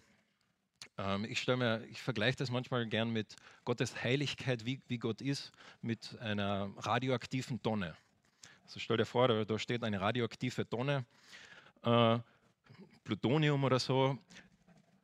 ähm, 0.98 1.26
ich, 1.26 1.48
ich 1.48 2.02
vergleiche 2.02 2.38
das 2.38 2.50
manchmal 2.50 2.88
gern 2.88 3.10
mit 3.10 3.36
Gottes 3.66 4.04
Heiligkeit, 4.04 4.66
wie, 4.66 4.82
wie 4.88 4.98
Gott 4.98 5.22
ist, 5.22 5.52
mit 5.82 6.18
einer 6.20 6.72
radioaktiven 6.78 7.62
Tonne. 7.62 7.96
Also 8.64 8.80
stell 8.80 8.98
dir 8.98 9.06
vor, 9.06 9.28
da, 9.28 9.46
da 9.46 9.60
steht 9.60 9.84
eine 9.84 10.00
radioaktive 10.00 10.68
Tonne, 10.68 11.06
äh, 11.84 12.20
Plutonium 13.04 13.64
oder 13.64 13.80
so. 13.80 14.18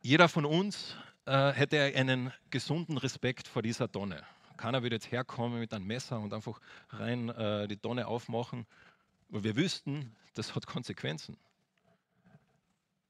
Jeder 0.02 0.28
von 0.28 0.46
uns 0.46 0.98
äh, 1.26 1.52
hätte 1.52 1.78
er 1.78 1.98
einen 2.00 2.32
gesunden 2.50 2.98
Respekt 2.98 3.48
vor 3.48 3.62
dieser 3.62 3.92
Tonne. 3.92 4.24
Keiner 4.58 4.84
würde 4.84 4.96
jetzt 4.96 5.12
herkommen 5.12 5.60
mit 5.60 5.74
einem 5.74 5.88
Messer 5.88 6.20
und 6.20 6.34
einfach 6.34 6.60
rein 6.90 7.30
äh, 7.30 7.68
die 7.68 7.78
Tonne 7.78 8.08
aufmachen, 8.08 8.66
weil 9.30 9.44
wir 9.44 9.56
wüssten, 9.56 10.16
das 10.36 10.56
hat 10.56 10.68
Konsequenzen. 10.68 11.38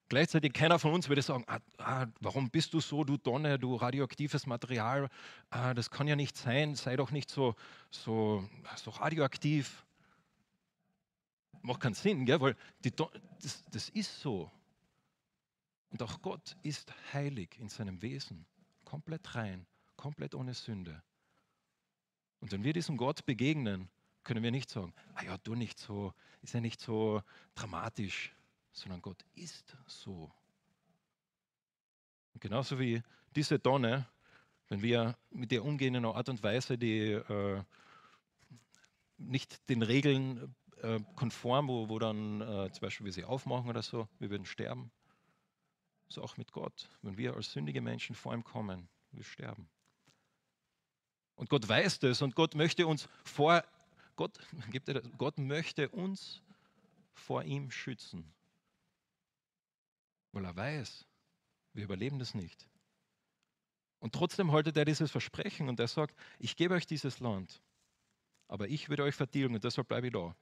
Gleichzeitig 0.10 0.54
keiner 0.54 0.78
von 0.78 0.94
uns 0.94 1.10
würde 1.10 1.22
sagen, 1.22 1.44
ah, 1.48 1.60
ah, 1.78 2.06
warum 2.20 2.50
bist 2.50 2.74
du 2.74 2.80
so, 2.80 3.04
du 3.04 3.18
Tonne, 3.18 3.58
du 3.58 3.76
radioaktives 3.76 4.46
Material, 4.46 5.10
ah, 5.50 5.74
das 5.74 5.90
kann 5.90 6.08
ja 6.08 6.16
nicht 6.16 6.38
sein, 6.38 6.76
sei 6.76 6.96
doch 6.96 7.10
nicht 7.10 7.32
so, 7.32 7.56
so, 7.90 8.48
so 8.76 8.92
radioaktiv. 8.92 9.84
Macht 11.62 11.80
keinen 11.80 11.96
Sinn, 11.96 12.26
gell? 12.26 12.42
weil 12.42 12.56
die, 12.84 12.94
das, 12.96 13.64
das 13.72 13.90
ist 13.90 14.20
so. 14.20 14.52
Und 15.94 16.02
auch 16.02 16.24
Gott 16.24 16.58
ist 16.64 16.92
heilig 17.14 17.56
in 17.60 17.70
seinem 17.70 18.02
Wesen, 18.02 18.48
komplett 18.84 19.36
rein, 19.36 19.68
komplett 19.96 20.34
ohne 20.34 20.56
Sünde. 20.56 21.04
Und 22.40 22.52
wenn 22.52 22.64
wir 22.64 22.74
diesem 22.74 22.98
Gott 22.98 23.28
begegnen, 23.28 23.90
können 24.24 24.42
wir 24.42 24.50
nicht 24.50 24.72
sagen, 24.72 24.92
ah 25.14 25.24
ja, 25.24 25.38
du 25.38 25.54
nicht 25.54 25.78
so, 25.78 26.12
ist 26.42 26.56
ja 26.56 26.62
nicht 26.62 26.82
so 26.82 27.22
dramatisch, 27.54 28.34
sondern 28.72 29.04
Gott 29.04 29.24
ist 29.36 29.78
so. 29.86 30.32
Und 32.34 32.42
genauso 32.42 32.80
wie 32.80 33.04
diese 33.36 33.60
Donne, 33.60 34.08
wenn 34.70 34.82
wir 34.82 35.16
mit 35.30 35.52
ihr 35.52 35.64
umgehen 35.64 35.94
in 35.94 36.04
einer 36.04 36.16
Art 36.16 36.28
und 36.28 36.42
Weise, 36.42 36.76
die 36.76 37.12
äh, 37.12 37.64
nicht 39.20 39.70
den 39.70 39.84
Regeln 39.84 40.56
äh, 40.82 41.00
konform, 41.16 41.68
wo, 41.68 41.88
wo 41.88 42.00
dann 42.00 42.42
äh, 42.42 42.72
zum 42.72 42.82
Beispiel 42.82 43.06
wir 43.06 43.14
sie 43.14 43.26
aufmachen 43.26 43.70
oder 43.70 43.84
so, 43.84 44.08
wir 44.18 44.32
würden 44.32 44.48
sterben. 44.48 44.92
So 46.14 46.22
auch 46.22 46.38
mit 46.38 46.52
Gott. 46.52 46.88
Wenn 47.02 47.18
wir 47.18 47.36
als 47.36 47.52
sündige 47.52 47.82
Menschen 47.82 48.16
vor 48.16 48.36
ihm 48.36 48.44
kommen, 48.44 48.88
wir 49.12 49.24
sterben. 49.24 49.68
Und 51.34 51.50
Gott 51.50 51.68
weiß 51.68 52.00
das 52.00 52.22
und 52.22 52.36
Gott 52.36 52.54
möchte 52.54 52.86
uns 52.86 53.10
vor 53.24 53.64
Gott, 54.16 54.38
Gott 55.18 55.40
möchte 55.40 55.90
uns 55.90 56.44
vor 57.14 57.42
ihm 57.44 57.72
schützen. 57.72 58.32
Weil 60.34 60.46
er 60.46 60.56
weiß, 60.56 61.04
wir 61.74 61.84
überleben 61.84 62.20
das 62.20 62.36
nicht. 62.36 62.70
Und 63.98 64.14
trotzdem 64.14 64.52
haltet 64.52 64.78
er 64.78 64.86
dieses 64.86 65.10
Versprechen 65.10 65.68
und 65.68 65.80
er 65.80 65.88
sagt, 65.88 66.16
ich 66.38 66.56
gebe 66.56 66.76
euch 66.76 66.86
dieses 66.86 67.22
Land, 67.22 67.60
aber 68.48 68.68
ich 68.68 68.90
würde 68.90 69.02
euch 69.04 69.16
vertilgen 69.16 69.56
und 69.56 69.64
deshalb 69.64 69.88
bleibe 69.88 70.08
ich 70.08 70.14
da. 70.14 70.36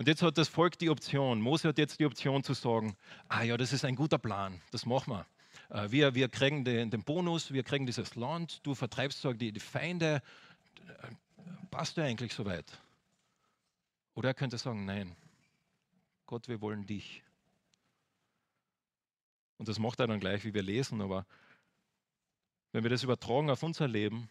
Und 0.00 0.08
jetzt 0.08 0.22
hat 0.22 0.38
das 0.38 0.48
Volk 0.48 0.78
die 0.78 0.88
Option, 0.88 1.42
Mose 1.42 1.68
hat 1.68 1.76
jetzt 1.76 2.00
die 2.00 2.06
Option 2.06 2.42
zu 2.42 2.54
sagen, 2.54 2.96
ah 3.28 3.42
ja, 3.42 3.58
das 3.58 3.74
ist 3.74 3.84
ein 3.84 3.96
guter 3.96 4.16
Plan, 4.16 4.62
das 4.70 4.86
machen 4.86 5.12
wir. 5.12 5.26
Äh, 5.68 5.90
wir, 5.90 6.14
wir 6.14 6.30
kriegen 6.30 6.64
den, 6.64 6.90
den 6.90 7.04
Bonus, 7.04 7.52
wir 7.52 7.62
kriegen 7.62 7.84
dieses 7.84 8.14
Land, 8.14 8.60
du 8.62 8.74
vertreibst 8.74 9.22
die, 9.34 9.52
die 9.52 9.60
Feinde, 9.60 10.22
passt 11.70 11.98
du 11.98 12.02
eigentlich 12.02 12.32
soweit? 12.32 12.80
Oder 14.14 14.30
er 14.30 14.34
könnte 14.34 14.56
sagen, 14.56 14.86
nein, 14.86 15.14
Gott, 16.24 16.48
wir 16.48 16.62
wollen 16.62 16.86
dich. 16.86 17.22
Und 19.58 19.68
das 19.68 19.78
macht 19.78 20.00
er 20.00 20.06
dann 20.06 20.18
gleich, 20.18 20.46
wie 20.46 20.54
wir 20.54 20.62
lesen, 20.62 21.02
aber 21.02 21.26
wenn 22.72 22.84
wir 22.84 22.90
das 22.90 23.02
übertragen 23.02 23.50
auf 23.50 23.62
unser 23.62 23.86
Leben, 23.86 24.30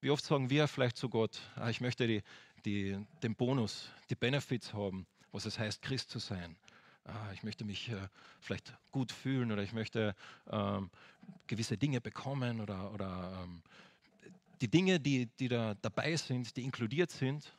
wie 0.00 0.10
oft 0.10 0.24
sagen 0.24 0.48
wir 0.50 0.66
vielleicht 0.66 0.96
zu 0.96 1.08
Gott, 1.08 1.40
ah, 1.56 1.68
ich 1.68 1.80
möchte 1.80 2.06
die, 2.06 2.22
die, 2.64 2.98
den 3.22 3.34
Bonus, 3.34 3.88
die 4.08 4.14
Benefits 4.14 4.72
haben, 4.72 5.06
was 5.32 5.46
es 5.46 5.58
heißt, 5.58 5.82
Christ 5.82 6.10
zu 6.10 6.18
sein. 6.18 6.56
Ah, 7.04 7.32
ich 7.32 7.42
möchte 7.42 7.64
mich 7.64 7.88
äh, 7.88 8.08
vielleicht 8.40 8.76
gut 8.90 9.10
fühlen 9.10 9.50
oder 9.50 9.62
ich 9.62 9.72
möchte 9.72 10.14
ähm, 10.50 10.90
gewisse 11.46 11.76
Dinge 11.76 12.00
bekommen 12.00 12.60
oder, 12.60 12.92
oder 12.92 13.42
ähm, 13.42 13.62
die 14.60 14.68
Dinge, 14.68 15.00
die, 15.00 15.26
die 15.26 15.48
da 15.48 15.74
dabei 15.74 16.16
sind, 16.16 16.56
die 16.56 16.62
inkludiert 16.62 17.10
sind. 17.10 17.52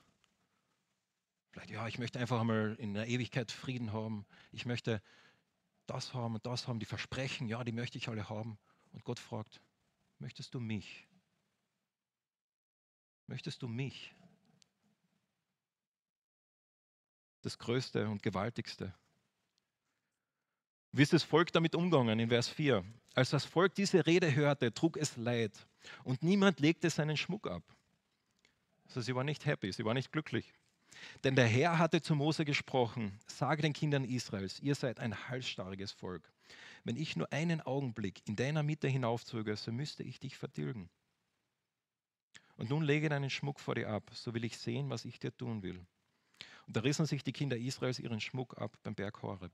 Vielleicht, 1.51 1.71
ja, 1.71 1.87
ich 1.87 1.99
möchte 1.99 2.19
einfach 2.19 2.39
einmal 2.39 2.75
in 2.79 2.93
der 2.93 3.07
Ewigkeit 3.07 3.51
Frieden 3.51 3.91
haben. 3.91 4.25
Ich 4.51 4.65
möchte 4.65 5.01
das 5.87 6.13
haben 6.13 6.35
und 6.35 6.45
das 6.45 6.67
haben, 6.67 6.79
die 6.79 6.85
Versprechen, 6.85 7.47
ja, 7.47 7.63
die 7.63 7.73
möchte 7.73 7.97
ich 7.97 8.07
alle 8.07 8.29
haben. 8.29 8.57
Und 8.93 9.03
Gott 9.03 9.19
fragt, 9.19 9.59
möchtest 10.19 10.53
du 10.53 10.59
mich? 10.59 11.07
Möchtest 13.27 13.61
du 13.61 13.67
mich? 13.67 14.13
Das 17.41 17.57
Größte 17.57 18.07
und 18.07 18.21
Gewaltigste. 18.21 18.93
Wie 20.91 21.01
ist 21.01 21.13
das 21.13 21.23
Volk 21.23 21.51
damit 21.51 21.73
umgegangen 21.73 22.19
in 22.19 22.29
Vers 22.29 22.49
4? 22.49 22.83
Als 23.13 23.29
das 23.31 23.45
Volk 23.45 23.75
diese 23.75 24.05
Rede 24.05 24.33
hörte, 24.35 24.73
trug 24.73 24.97
es 24.97 25.17
Leid 25.17 25.53
und 26.03 26.21
niemand 26.21 26.59
legte 26.59 26.89
seinen 26.89 27.17
Schmuck 27.17 27.47
ab. 27.47 27.63
Also 28.85 29.01
sie 29.01 29.15
war 29.15 29.23
nicht 29.23 29.45
happy, 29.45 29.71
sie 29.71 29.85
war 29.85 29.93
nicht 29.93 30.11
glücklich. 30.11 30.53
Denn 31.23 31.35
der 31.35 31.47
Herr 31.47 31.79
hatte 31.79 32.01
zu 32.01 32.13
Mose 32.13 32.45
gesprochen, 32.45 33.17
sage 33.25 33.61
den 33.61 33.73
Kindern 33.73 34.03
Israels, 34.03 34.59
ihr 34.59 34.75
seid 34.75 34.99
ein 34.99 35.29
halsstarriges 35.29 35.91
Volk. 35.91 36.29
Wenn 36.83 36.97
ich 36.97 37.15
nur 37.15 37.31
einen 37.31 37.61
Augenblick 37.61 38.21
in 38.27 38.35
deiner 38.35 38.63
Mitte 38.63 38.87
hinaufzöge, 38.87 39.55
so 39.55 39.71
müsste 39.71 40.03
ich 40.03 40.19
dich 40.19 40.37
vertilgen. 40.37 40.89
Und 42.57 42.69
nun 42.69 42.83
lege 42.83 43.09
deinen 43.09 43.29
Schmuck 43.29 43.59
vor 43.59 43.75
dir 43.75 43.89
ab, 43.89 44.11
so 44.13 44.33
will 44.33 44.43
ich 44.43 44.57
sehen, 44.57 44.89
was 44.89 45.05
ich 45.05 45.19
dir 45.19 45.35
tun 45.35 45.63
will. 45.63 45.85
Da 46.73 46.79
rissen 46.79 47.05
sich 47.05 47.23
die 47.23 47.33
Kinder 47.33 47.57
Israels 47.57 47.99
ihren 47.99 48.21
Schmuck 48.21 48.57
ab 48.57 48.77
beim 48.83 48.95
Berg 48.95 49.21
Horeb. 49.21 49.51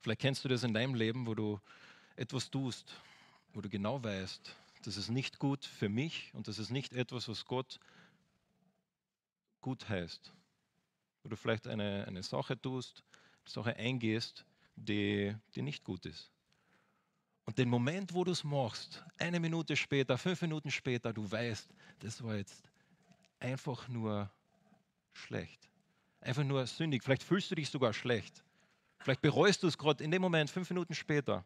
Vielleicht 0.00 0.20
kennst 0.20 0.44
du 0.44 0.48
das 0.48 0.64
in 0.64 0.74
deinem 0.74 0.94
Leben, 0.96 1.26
wo 1.26 1.34
du 1.36 1.60
etwas 2.16 2.50
tust, 2.50 3.00
wo 3.52 3.60
du 3.60 3.68
genau 3.68 4.02
weißt, 4.02 4.56
das 4.82 4.96
ist 4.96 5.08
nicht 5.08 5.38
gut 5.38 5.64
für 5.64 5.88
mich 5.88 6.34
und 6.34 6.48
das 6.48 6.58
ist 6.58 6.70
nicht 6.70 6.92
etwas, 6.94 7.28
was 7.28 7.44
Gott 7.44 7.78
gut 9.60 9.88
heißt. 9.88 10.32
Wo 11.22 11.28
du 11.28 11.36
vielleicht 11.36 11.68
eine, 11.68 12.04
eine 12.08 12.24
Sache 12.24 12.60
tust, 12.60 13.04
eine 13.44 13.50
Sache 13.50 13.76
eingehst, 13.76 14.44
die, 14.74 15.36
die 15.54 15.62
nicht 15.62 15.84
gut 15.84 16.06
ist. 16.06 16.32
Und 17.44 17.58
den 17.58 17.68
Moment, 17.68 18.12
wo 18.12 18.24
du 18.24 18.32
es 18.32 18.42
machst, 18.42 19.04
eine 19.18 19.38
Minute 19.38 19.76
später, 19.76 20.18
fünf 20.18 20.42
Minuten 20.42 20.72
später, 20.72 21.12
du 21.12 21.30
weißt, 21.30 21.68
das 22.00 22.20
war 22.24 22.34
jetzt 22.34 22.68
einfach 23.38 23.86
nur 23.86 24.28
schlecht. 25.12 25.68
Einfach 26.20 26.44
nur 26.44 26.66
sündig. 26.66 27.02
Vielleicht 27.02 27.22
fühlst 27.22 27.50
du 27.50 27.54
dich 27.54 27.68
sogar 27.68 27.92
schlecht. 27.92 28.44
Vielleicht 28.98 29.20
bereust 29.20 29.62
du 29.62 29.66
es 29.66 29.76
gerade 29.76 30.02
in 30.04 30.10
dem 30.10 30.22
Moment, 30.22 30.50
fünf 30.50 30.70
Minuten 30.70 30.94
später. 30.94 31.44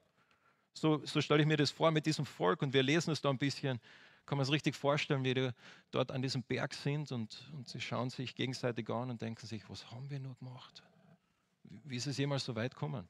So, 0.74 1.04
so 1.06 1.22
stelle 1.22 1.40
ich 1.40 1.48
mir 1.48 1.56
das 1.56 1.70
vor 1.70 1.90
mit 1.90 2.04
diesem 2.04 2.26
Volk 2.26 2.60
und 2.60 2.74
wir 2.74 2.82
lesen 2.82 3.10
es 3.10 3.22
da 3.22 3.30
ein 3.30 3.38
bisschen. 3.38 3.80
Kann 4.26 4.36
man 4.36 4.42
es 4.42 4.52
richtig 4.52 4.76
vorstellen, 4.76 5.24
wie 5.24 5.32
die 5.32 5.50
dort 5.90 6.10
an 6.10 6.20
diesem 6.20 6.42
Berg 6.42 6.74
sind 6.74 7.12
und, 7.12 7.50
und 7.54 7.68
sie 7.68 7.80
schauen 7.80 8.10
sich 8.10 8.34
gegenseitig 8.34 8.90
an 8.90 9.08
und 9.08 9.22
denken 9.22 9.46
sich, 9.46 9.68
was 9.70 9.90
haben 9.90 10.10
wir 10.10 10.18
nur 10.18 10.34
gemacht? 10.34 10.82
Wie 11.62 11.96
ist 11.96 12.06
es 12.06 12.18
jemals 12.18 12.44
so 12.44 12.54
weit 12.54 12.74
gekommen? 12.74 13.08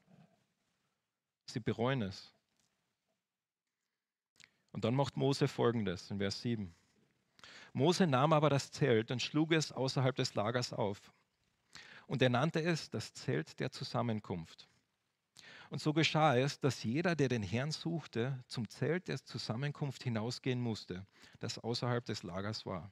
Sie 1.47 1.59
bereuen 1.59 2.03
es. 2.03 2.31
Und 4.71 4.85
dann 4.85 4.95
macht 4.95 5.17
Mose 5.17 5.47
folgendes 5.47 6.11
in 6.11 6.19
Vers 6.19 6.41
7. 6.41 6.73
Mose 7.77 8.07
nahm 8.07 8.33
aber 8.33 8.49
das 8.49 8.71
Zelt 8.71 9.11
und 9.11 9.21
schlug 9.21 9.51
es 9.51 9.71
außerhalb 9.71 10.15
des 10.15 10.33
Lagers 10.33 10.73
auf. 10.73 11.13
Und 12.07 12.23
er 12.23 12.29
nannte 12.29 12.59
es 12.59 12.89
das 12.89 13.13
Zelt 13.13 13.59
der 13.59 13.71
Zusammenkunft. 13.71 14.67
Und 15.69 15.79
so 15.79 15.93
geschah 15.93 16.35
es, 16.35 16.59
dass 16.59 16.83
jeder, 16.83 17.15
der 17.15 17.29
den 17.29 17.43
Herrn 17.43 17.71
suchte, 17.71 18.43
zum 18.47 18.67
Zelt 18.67 19.07
der 19.07 19.23
Zusammenkunft 19.23 20.01
hinausgehen 20.01 20.59
musste, 20.59 21.05
das 21.39 21.59
außerhalb 21.59 22.03
des 22.03 22.23
Lagers 22.23 22.65
war. 22.65 22.91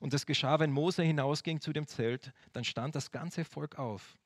Und 0.00 0.14
es 0.14 0.26
geschah, 0.26 0.58
wenn 0.58 0.72
Mose 0.72 1.04
hinausging 1.04 1.60
zu 1.60 1.72
dem 1.72 1.86
Zelt, 1.86 2.32
dann 2.52 2.64
stand 2.64 2.96
das 2.96 3.12
ganze 3.12 3.44
Volk 3.44 3.78
auf. 3.78 4.18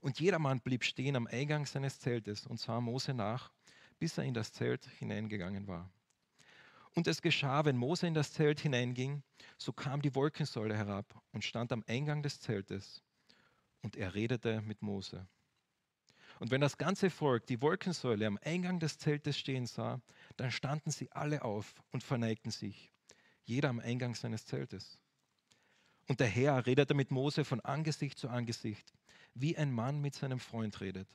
Und 0.00 0.20
jedermann 0.20 0.60
blieb 0.60 0.84
stehen 0.84 1.16
am 1.16 1.26
Eingang 1.26 1.64
seines 1.64 1.98
Zeltes 1.98 2.46
und 2.46 2.60
sah 2.60 2.82
Mose 2.82 3.14
nach, 3.14 3.52
bis 3.98 4.18
er 4.18 4.24
in 4.24 4.34
das 4.34 4.52
Zelt 4.52 4.84
hineingegangen 4.98 5.66
war. 5.66 5.90
Und 6.94 7.06
es 7.06 7.22
geschah, 7.22 7.64
wenn 7.64 7.76
Mose 7.76 8.06
in 8.06 8.14
das 8.14 8.32
Zelt 8.32 8.60
hineinging, 8.60 9.22
so 9.58 9.72
kam 9.72 10.02
die 10.02 10.14
Wolkensäule 10.14 10.76
herab 10.76 11.20
und 11.32 11.44
stand 11.44 11.72
am 11.72 11.84
Eingang 11.86 12.22
des 12.22 12.40
Zeltes. 12.40 13.02
Und 13.82 13.96
er 13.96 14.14
redete 14.14 14.60
mit 14.62 14.82
Mose. 14.82 15.26
Und 16.40 16.50
wenn 16.50 16.60
das 16.60 16.78
ganze 16.78 17.10
Volk 17.10 17.46
die 17.46 17.60
Wolkensäule 17.60 18.26
am 18.26 18.38
Eingang 18.42 18.80
des 18.80 18.98
Zeltes 18.98 19.38
stehen 19.38 19.66
sah, 19.66 20.00
dann 20.36 20.50
standen 20.50 20.90
sie 20.90 21.12
alle 21.12 21.42
auf 21.44 21.74
und 21.90 22.02
verneigten 22.02 22.50
sich, 22.50 22.90
jeder 23.44 23.68
am 23.68 23.78
Eingang 23.78 24.14
seines 24.14 24.46
Zeltes. 24.46 24.98
Und 26.08 26.18
der 26.18 26.28
Herr 26.28 26.66
redete 26.66 26.94
mit 26.94 27.10
Mose 27.10 27.44
von 27.44 27.60
Angesicht 27.60 28.18
zu 28.18 28.28
Angesicht, 28.28 28.92
wie 29.34 29.56
ein 29.56 29.70
Mann 29.70 30.00
mit 30.00 30.14
seinem 30.14 30.40
Freund 30.40 30.80
redet. 30.80 31.08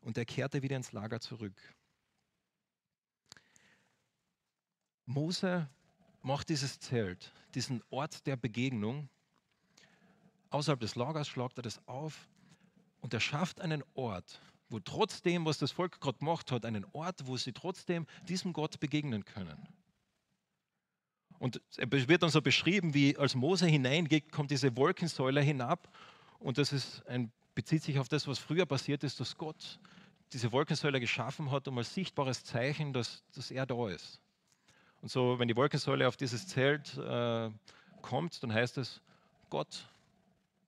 Und 0.00 0.16
er 0.16 0.24
kehrte 0.24 0.62
wieder 0.62 0.76
ins 0.76 0.92
Lager 0.92 1.20
zurück. 1.20 1.60
Mose 5.10 5.68
macht 6.22 6.48
dieses 6.48 6.78
Zelt, 6.78 7.32
diesen 7.54 7.82
Ort 7.90 8.26
der 8.26 8.36
Begegnung, 8.36 9.08
außerhalb 10.50 10.78
des 10.78 10.94
Lagers 10.94 11.28
schlagt 11.28 11.58
er 11.58 11.62
das 11.62 11.80
auf 11.88 12.28
und 13.00 13.12
er 13.12 13.20
schafft 13.20 13.60
einen 13.60 13.82
Ort, 13.94 14.40
wo 14.68 14.78
trotzdem, 14.78 15.44
was 15.44 15.58
das 15.58 15.72
Volk 15.72 16.00
gerade 16.00 16.18
gemacht 16.18 16.52
hat, 16.52 16.64
einen 16.64 16.86
Ort, 16.92 17.26
wo 17.26 17.36
sie 17.36 17.52
trotzdem 17.52 18.06
diesem 18.28 18.52
Gott 18.52 18.78
begegnen 18.78 19.24
können. 19.24 19.68
Und 21.40 21.60
es 21.76 22.06
wird 22.06 22.22
dann 22.22 22.30
so 22.30 22.40
beschrieben, 22.40 22.94
wie 22.94 23.16
als 23.16 23.34
Mose 23.34 23.66
hineingeht, 23.66 24.30
kommt 24.30 24.50
diese 24.50 24.76
Wolkensäule 24.76 25.40
hinab 25.40 25.88
und 26.38 26.56
das 26.58 26.72
ist 26.72 27.04
ein, 27.06 27.32
bezieht 27.54 27.82
sich 27.82 27.98
auf 27.98 28.08
das, 28.08 28.28
was 28.28 28.38
früher 28.38 28.66
passiert 28.66 29.02
ist, 29.02 29.18
dass 29.18 29.36
Gott 29.36 29.80
diese 30.32 30.52
Wolkensäule 30.52 31.00
geschaffen 31.00 31.50
hat, 31.50 31.66
um 31.66 31.78
als 31.78 31.94
sichtbares 31.94 32.44
Zeichen, 32.44 32.92
dass, 32.92 33.24
dass 33.34 33.50
er 33.50 33.66
da 33.66 33.88
ist. 33.88 34.20
Und 35.02 35.10
so, 35.10 35.38
wenn 35.38 35.48
die 35.48 35.56
Wolkensäule 35.56 36.06
auf 36.06 36.16
dieses 36.16 36.46
Zelt 36.46 36.96
äh, 36.98 37.50
kommt, 38.02 38.42
dann 38.42 38.52
heißt 38.52 38.78
es, 38.78 39.00
Gott 39.48 39.88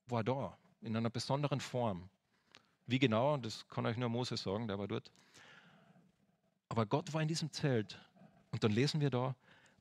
war 0.07 0.25
da 0.25 0.57
in 0.81 0.97
einer 0.97 1.11
besonderen 1.11 1.61
Form. 1.61 2.09
Wie 2.87 2.99
genau, 2.99 3.37
das 3.37 3.67
kann 3.69 3.87
euch 3.87 3.97
nur 3.97 4.09
Mose 4.09 4.37
sagen, 4.37 4.67
der 4.67 4.79
war 4.79 4.89
dort. 4.89 5.11
Aber 6.69 6.87
Gott 6.87 7.13
war 7.13 7.23
in 7.23 7.29
diesem 7.29 7.53
Zelt. 7.53 8.01
Und 8.51 8.65
dann 8.65 8.73
lesen 8.73 9.01
wir 9.01 9.11
da, 9.11 9.35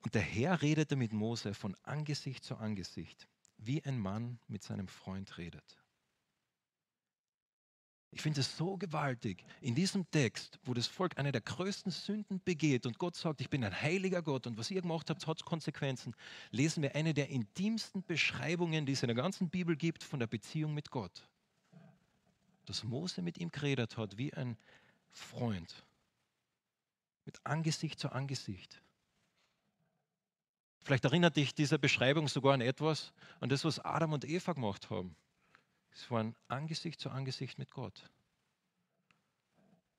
und 0.04 0.14
der 0.14 0.22
Herr 0.22 0.62
redete 0.62 0.96
mit 0.96 1.14
Mose 1.14 1.54
von 1.54 1.76
Angesicht 1.84 2.44
zu 2.44 2.58
Angesicht, 2.58 3.28
wie 3.58 3.84
ein 3.84 4.00
Mann 4.00 4.40
mit 4.48 4.64
seinem 4.64 4.88
Freund 4.88 5.38
redet. 5.38 5.81
Ich 8.14 8.22
finde 8.22 8.42
es 8.42 8.58
so 8.58 8.76
gewaltig, 8.76 9.46
in 9.62 9.74
diesem 9.74 10.10
Text, 10.12 10.60
wo 10.66 10.74
das 10.74 10.86
Volk 10.86 11.18
eine 11.18 11.32
der 11.32 11.40
größten 11.40 11.94
Sünden 11.94 12.42
begeht 12.44 12.86
und 12.86 12.98
Gott 12.98 13.16
sagt, 13.16 13.40
ich 13.40 13.50
bin 13.50 13.64
ein 13.64 13.82
heiliger 13.82 14.22
Gott 14.22 14.48
und 14.48 14.58
was 14.58 14.70
ihr 14.70 14.82
gemacht 14.82 15.10
habt, 15.10 15.26
hat 15.26 15.46
Konsequenzen, 15.46 16.14
lesen 16.52 16.84
wir 16.84 16.94
eine 16.94 17.14
der 17.14 17.30
intimsten 17.30 18.04
Beschreibungen, 18.04 18.86
die 18.86 18.92
es 18.92 19.04
in 19.04 19.08
der 19.08 19.16
ganzen 19.16 19.50
Bibel 19.50 19.78
gibt, 19.78 20.04
von 20.04 20.20
der 20.20 20.28
Beziehung 20.28 20.74
mit 20.74 20.92
Gott. 20.92 21.26
Dass 22.66 22.84
Mose 22.84 23.22
mit 23.22 23.38
ihm 23.38 23.50
geredet 23.50 23.96
hat 23.96 24.18
wie 24.18 24.34
ein 24.34 24.58
Freund, 25.10 25.86
mit 27.24 27.40
Angesicht 27.46 27.98
zu 27.98 28.12
Angesicht. 28.12 28.82
Vielleicht 30.84 31.06
erinnert 31.06 31.38
dich 31.38 31.56
diese 31.56 31.80
Beschreibung 31.80 32.28
sogar 32.28 32.56
an 32.56 32.62
etwas, 32.62 33.14
an 33.40 33.48
das, 33.48 33.64
was 33.64 33.80
Adam 33.80 34.12
und 34.12 34.26
Eva 34.26 34.52
gemacht 34.52 34.90
haben. 34.90 35.16
Es 35.94 36.10
waren 36.10 36.36
Angesicht 36.48 37.00
zu 37.00 37.10
Angesicht 37.10 37.58
mit 37.58 37.72
Gott. 37.72 38.10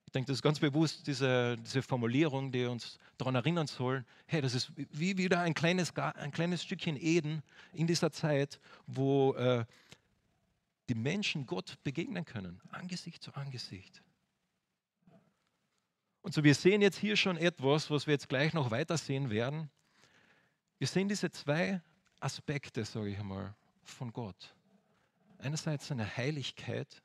Ich 0.06 0.12
denke, 0.12 0.26
das 0.26 0.38
ist 0.38 0.42
ganz 0.42 0.58
bewusst 0.58 1.06
diese, 1.06 1.56
diese 1.56 1.82
Formulierung, 1.82 2.52
die 2.52 2.66
uns 2.66 2.98
daran 3.16 3.34
erinnern 3.34 3.66
soll, 3.66 4.04
hey, 4.26 4.42
das 4.42 4.54
ist 4.54 4.70
wie 4.76 5.16
wieder 5.16 5.40
ein 5.40 5.54
kleines, 5.54 5.96
ein 5.96 6.30
kleines 6.32 6.62
Stückchen 6.62 6.96
Eden 6.96 7.42
in 7.72 7.86
dieser 7.86 8.10
Zeit, 8.10 8.60
wo 8.86 9.32
äh, 9.34 9.64
die 10.88 10.94
Menschen 10.94 11.46
Gott 11.46 11.78
begegnen 11.82 12.24
können, 12.24 12.60
Angesicht 12.72 13.22
zu 13.22 13.32
Angesicht. 13.34 14.02
Und 16.20 16.34
so, 16.34 16.44
wir 16.44 16.54
sehen 16.54 16.82
jetzt 16.82 16.98
hier 16.98 17.16
schon 17.16 17.36
etwas, 17.36 17.90
was 17.90 18.06
wir 18.06 18.12
jetzt 18.12 18.28
gleich 18.28 18.52
noch 18.52 18.70
weiter 18.70 18.98
sehen 18.98 19.30
werden. 19.30 19.70
Wir 20.78 20.88
sehen 20.88 21.08
diese 21.08 21.30
zwei 21.30 21.80
Aspekte, 22.20 22.84
sage 22.84 23.10
ich 23.10 23.18
einmal, 23.18 23.54
von 23.82 24.12
Gott 24.12 24.54
einerseits 25.42 25.88
seine 25.88 26.16
Heiligkeit, 26.16 27.02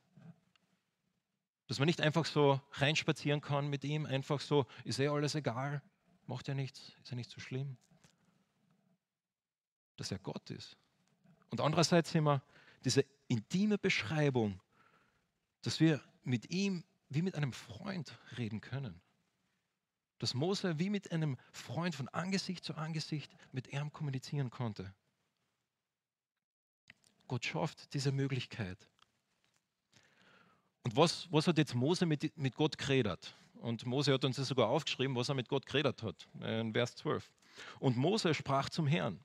dass 1.66 1.78
man 1.78 1.86
nicht 1.86 2.00
einfach 2.00 2.24
so 2.24 2.60
reinspazieren 2.72 3.40
kann 3.40 3.68
mit 3.68 3.84
ihm, 3.84 4.06
einfach 4.06 4.40
so, 4.40 4.66
ist 4.84 4.98
eh 4.98 5.08
alles 5.08 5.34
egal, 5.34 5.82
macht 6.26 6.48
ja 6.48 6.54
nichts, 6.54 6.92
ist 7.02 7.10
ja 7.10 7.16
nicht 7.16 7.30
so 7.30 7.40
schlimm. 7.40 7.76
Dass 9.96 10.10
er 10.10 10.18
Gott 10.18 10.50
ist. 10.50 10.76
Und 11.50 11.60
andererseits 11.60 12.14
wir 12.14 12.42
diese 12.84 13.04
intime 13.26 13.78
Beschreibung, 13.78 14.60
dass 15.62 15.80
wir 15.80 16.00
mit 16.22 16.50
ihm 16.50 16.84
wie 17.08 17.22
mit 17.22 17.34
einem 17.34 17.52
Freund 17.52 18.18
reden 18.36 18.60
können. 18.60 19.00
Dass 20.18 20.34
Mose 20.34 20.78
wie 20.78 20.90
mit 20.90 21.12
einem 21.12 21.36
Freund 21.52 21.94
von 21.94 22.08
Angesicht 22.08 22.64
zu 22.64 22.74
Angesicht 22.74 23.34
mit 23.52 23.72
ihm 23.72 23.92
kommunizieren 23.92 24.50
konnte. 24.50 24.94
Gott 27.28 27.44
schafft 27.44 27.94
diese 27.94 28.12
Möglichkeit. 28.12 28.88
Und 30.82 30.96
was, 30.96 31.28
was 31.30 31.46
hat 31.46 31.58
jetzt 31.58 31.74
Mose 31.74 32.06
mit, 32.06 32.36
mit 32.36 32.54
Gott 32.54 32.78
geredet? 32.78 33.34
Und 33.60 33.84
Mose 33.86 34.12
hat 34.12 34.24
uns 34.24 34.36
das 34.36 34.48
sogar 34.48 34.68
aufgeschrieben, 34.68 35.16
was 35.16 35.28
er 35.28 35.34
mit 35.34 35.48
Gott 35.48 35.66
geredet 35.66 36.02
hat, 36.02 36.28
in 36.40 36.72
Vers 36.72 36.96
12. 36.96 37.30
Und 37.80 37.96
Mose 37.96 38.32
sprach 38.34 38.68
zum 38.68 38.86
Herrn, 38.86 39.20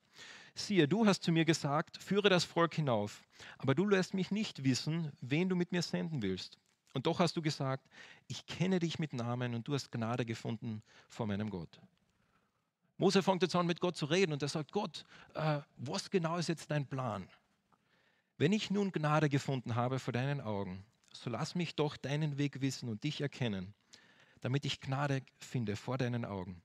siehe, 0.55 0.87
du 0.87 1.05
hast 1.05 1.23
zu 1.23 1.31
mir 1.31 1.45
gesagt, 1.45 1.97
führe 1.97 2.29
das 2.29 2.43
Volk 2.43 2.75
hinauf, 2.75 3.23
aber 3.57 3.75
du 3.75 3.87
lässt 3.87 4.13
mich 4.13 4.31
nicht 4.31 4.63
wissen, 4.63 5.11
wen 5.21 5.49
du 5.49 5.55
mit 5.55 5.71
mir 5.71 5.81
senden 5.81 6.21
willst. 6.21 6.57
Und 6.93 7.07
doch 7.07 7.19
hast 7.19 7.35
du 7.37 7.41
gesagt, 7.41 7.87
ich 8.27 8.45
kenne 8.45 8.79
dich 8.79 8.99
mit 8.99 9.13
Namen 9.13 9.55
und 9.55 9.67
du 9.67 9.73
hast 9.73 9.91
Gnade 9.91 10.25
gefunden 10.25 10.83
vor 11.07 11.25
meinem 11.25 11.49
Gott. 11.49 11.79
Mose 12.97 13.23
fängt 13.23 13.41
jetzt 13.41 13.55
an, 13.55 13.65
mit 13.65 13.79
Gott 13.79 13.95
zu 13.95 14.05
reden 14.05 14.33
und 14.33 14.41
er 14.41 14.47
sagt, 14.47 14.71
Gott, 14.71 15.03
äh, 15.33 15.59
was 15.77 16.09
genau 16.09 16.37
ist 16.37 16.49
jetzt 16.49 16.69
dein 16.69 16.85
Plan? 16.85 17.27
Wenn 18.43 18.51
ich 18.51 18.69
nun 18.69 18.91
Gnade 18.91 19.29
gefunden 19.29 19.75
habe 19.75 19.99
vor 19.99 20.11
deinen 20.11 20.41
Augen, 20.41 20.83
so 21.13 21.29
lass 21.29 21.55
mich 21.55 21.75
doch 21.75 21.95
deinen 21.95 22.37
Weg 22.37 22.59
wissen 22.59 22.89
und 22.89 23.05
dich 23.05 23.21
erkennen, 23.21 23.73
damit 24.41 24.65
ich 24.65 24.81
Gnade 24.81 25.21
finde 25.39 25.77
vor 25.77 25.97
deinen 25.97 26.25
Augen. 26.25 26.61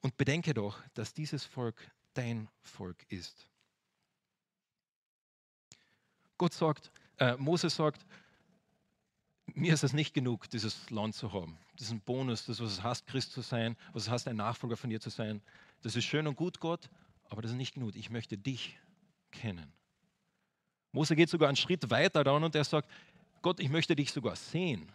Und 0.00 0.16
bedenke 0.16 0.52
doch, 0.52 0.82
dass 0.94 1.14
dieses 1.14 1.44
Volk 1.44 1.76
dein 2.14 2.48
Volk 2.60 3.06
ist. 3.08 3.46
Gott 6.38 6.54
sagt, 6.54 6.90
äh, 7.18 7.36
Moses 7.36 7.76
sagt, 7.76 8.04
mir 9.46 9.74
ist 9.74 9.84
es 9.84 9.92
nicht 9.92 10.14
genug, 10.14 10.50
dieses 10.50 10.90
Land 10.90 11.14
zu 11.14 11.32
haben. 11.32 11.56
Das 11.76 11.86
ist 11.86 11.92
ein 11.92 12.00
Bonus, 12.00 12.46
das, 12.46 12.58
was 12.58 12.72
es 12.72 12.82
heißt, 12.82 13.06
Christ 13.06 13.30
zu 13.30 13.42
sein, 13.42 13.76
was 13.92 14.02
es 14.02 14.10
heißt, 14.10 14.26
ein 14.26 14.34
Nachfolger 14.34 14.76
von 14.76 14.90
dir 14.90 15.00
zu 15.00 15.10
sein. 15.10 15.40
Das 15.82 15.94
ist 15.94 16.04
schön 16.04 16.26
und 16.26 16.34
gut, 16.34 16.58
Gott, 16.58 16.90
aber 17.28 17.42
das 17.42 17.52
ist 17.52 17.58
nicht 17.58 17.74
genug. 17.74 17.94
Ich 17.94 18.10
möchte 18.10 18.36
dich 18.36 18.76
kennen. 19.30 19.72
Mose 20.92 21.16
geht 21.16 21.30
sogar 21.30 21.48
einen 21.48 21.56
Schritt 21.56 21.90
weiter 21.90 22.22
dann 22.22 22.44
und 22.44 22.54
er 22.54 22.64
sagt, 22.64 22.88
Gott, 23.40 23.58
ich 23.60 23.70
möchte 23.70 23.96
dich 23.96 24.12
sogar 24.12 24.36
sehen. 24.36 24.92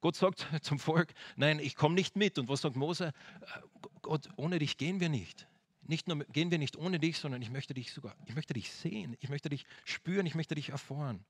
Gott 0.00 0.16
sagt 0.16 0.46
zum 0.62 0.78
Volk, 0.78 1.14
nein, 1.36 1.58
ich 1.58 1.76
komme 1.76 1.94
nicht 1.94 2.16
mit. 2.16 2.38
Und 2.38 2.48
was 2.48 2.62
sagt 2.62 2.76
Mose? 2.76 3.12
Gott, 4.02 4.28
ohne 4.36 4.58
dich 4.58 4.76
gehen 4.76 5.00
wir 5.00 5.08
nicht. 5.08 5.46
Nicht 5.84 6.08
nur 6.08 6.24
gehen 6.26 6.50
wir 6.50 6.58
nicht 6.58 6.76
ohne 6.76 6.98
dich, 6.98 7.18
sondern 7.18 7.42
ich 7.42 7.50
möchte 7.50 7.74
dich 7.74 7.92
sogar, 7.92 8.14
ich 8.26 8.34
möchte 8.34 8.54
dich 8.54 8.72
sehen, 8.72 9.16
ich 9.20 9.28
möchte 9.28 9.48
dich 9.48 9.64
spüren, 9.84 10.26
ich 10.26 10.34
möchte 10.34 10.54
dich 10.54 10.70
erfahren. 10.70 11.24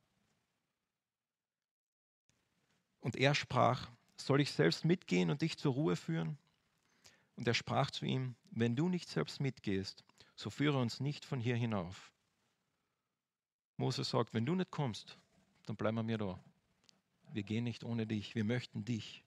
Und 3.00 3.16
er 3.16 3.34
sprach, 3.34 3.90
soll 4.16 4.40
ich 4.40 4.52
selbst 4.52 4.84
mitgehen 4.84 5.30
und 5.30 5.42
dich 5.42 5.58
zur 5.58 5.72
Ruhe 5.72 5.96
führen? 5.96 6.38
Und 7.34 7.48
er 7.48 7.54
sprach 7.54 7.90
zu 7.90 8.04
ihm, 8.04 8.36
wenn 8.50 8.76
du 8.76 8.88
nicht 8.88 9.08
selbst 9.08 9.40
mitgehst, 9.40 10.04
so 10.36 10.50
führe 10.50 10.78
uns 10.78 11.00
nicht 11.00 11.24
von 11.24 11.40
hier 11.40 11.56
hinauf. 11.56 12.12
Mose 13.82 14.04
sagt, 14.04 14.32
wenn 14.32 14.46
du 14.46 14.54
nicht 14.54 14.70
kommst, 14.70 15.18
dann 15.66 15.74
bleiben 15.74 16.06
wir 16.06 16.16
da. 16.16 16.38
Wir 17.32 17.42
gehen 17.42 17.64
nicht 17.64 17.82
ohne 17.82 18.06
dich, 18.06 18.36
wir 18.36 18.44
möchten 18.44 18.84
dich. 18.84 19.24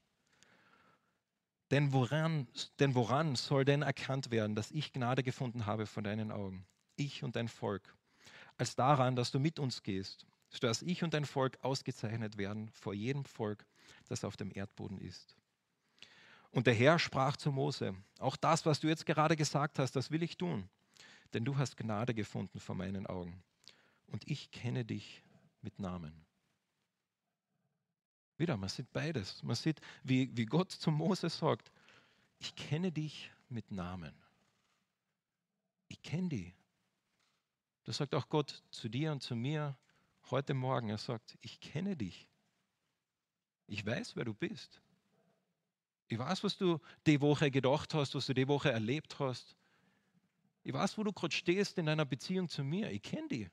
Denn 1.72 1.92
woran, 1.92 2.48
denn 2.80 2.96
woran 2.96 3.36
soll 3.36 3.66
denn 3.66 3.82
erkannt 3.82 4.32
werden, 4.32 4.56
dass 4.56 4.72
ich 4.72 4.94
Gnade 4.94 5.24
gefunden 5.24 5.66
habe 5.66 5.86
von 5.86 6.06
deinen 6.06 6.32
Augen, 6.32 6.66
ich 6.96 7.22
und 7.22 7.36
dein 7.36 7.50
Volk, 7.50 7.98
als 8.56 8.78
daran, 8.78 9.18
dass 9.18 9.30
du 9.30 9.40
mit 9.40 9.60
uns 9.60 9.84
gehst, 9.84 10.26
sodass 10.48 10.84
ich 10.84 11.04
und 11.04 11.14
dein 11.14 11.26
Volk 11.26 11.58
ausgezeichnet 11.62 12.38
werden 12.38 12.70
vor 12.70 12.94
jedem 12.94 13.26
Volk, 13.26 13.66
das 14.08 14.24
auf 14.24 14.38
dem 14.38 14.54
Erdboden 14.56 15.00
ist. 15.00 15.36
Und 16.52 16.66
der 16.66 16.76
Herr 16.76 16.98
sprach 16.98 17.36
zu 17.36 17.52
Mose, 17.52 17.94
auch 18.20 18.38
das, 18.38 18.66
was 18.66 18.80
du 18.80 18.88
jetzt 18.88 19.06
gerade 19.06 19.36
gesagt 19.36 19.80
hast, 19.80 19.98
das 19.98 20.12
will 20.12 20.24
ich 20.24 20.38
tun, 20.38 20.70
denn 21.34 21.44
du 21.44 21.58
hast 21.58 21.76
Gnade 21.76 22.14
gefunden 22.14 22.62
vor 22.62 22.76
meinen 22.76 23.06
Augen 23.06 23.44
und 24.08 24.28
ich 24.30 24.52
kenne 24.52 24.86
dich 24.86 25.24
mit 25.62 25.80
Namen. 25.80 26.26
Wieder, 28.38 28.58
man 28.58 28.70
sieht 28.70 28.92
beides. 28.92 29.42
Man 29.44 29.56
sieht, 29.56 29.80
wie, 30.04 30.36
wie 30.36 30.46
Gott 30.46 30.72
zu 30.72 30.92
Mose 30.92 31.30
sagt, 31.30 31.72
ich 32.40 32.56
kenne 32.56 32.92
dich 32.92 33.32
mit 33.50 33.72
Namen. 33.72 34.14
Ich 35.88 36.02
kenne 36.02 36.30
dich. 36.30 36.54
Das 37.84 37.98
sagt 37.98 38.16
auch 38.16 38.28
Gott 38.30 38.64
zu 38.72 38.90
dir 38.90 39.12
und 39.12 39.22
zu 39.22 39.36
mir 39.36 39.78
heute 40.32 40.54
Morgen. 40.54 40.90
Er 40.90 40.98
sagt, 40.98 41.38
ich 41.42 41.60
kenne 41.60 41.96
dich. 41.96 42.28
Ich 43.68 43.86
weiß, 43.86 44.16
wer 44.16 44.26
du 44.26 44.34
bist. 44.34 44.82
Ich 46.08 46.20
weiß, 46.20 46.44
was 46.44 46.58
du 46.58 46.80
die 47.08 47.22
Woche 47.22 47.50
gedacht 47.50 47.94
hast, 47.94 48.16
was 48.16 48.26
du 48.28 48.34
die 48.34 48.48
Woche 48.48 48.72
erlebt 48.72 49.18
hast. 49.20 49.56
Ich 50.64 50.74
weiß, 50.74 50.98
wo 50.98 51.04
du 51.04 51.14
gerade 51.14 51.34
stehst 51.34 51.78
in 51.78 51.88
einer 51.88 52.06
Beziehung 52.06 52.50
zu 52.50 52.64
mir. 52.64 52.92
Ich 52.92 53.02
kenne 53.02 53.28
dich. 53.28 53.50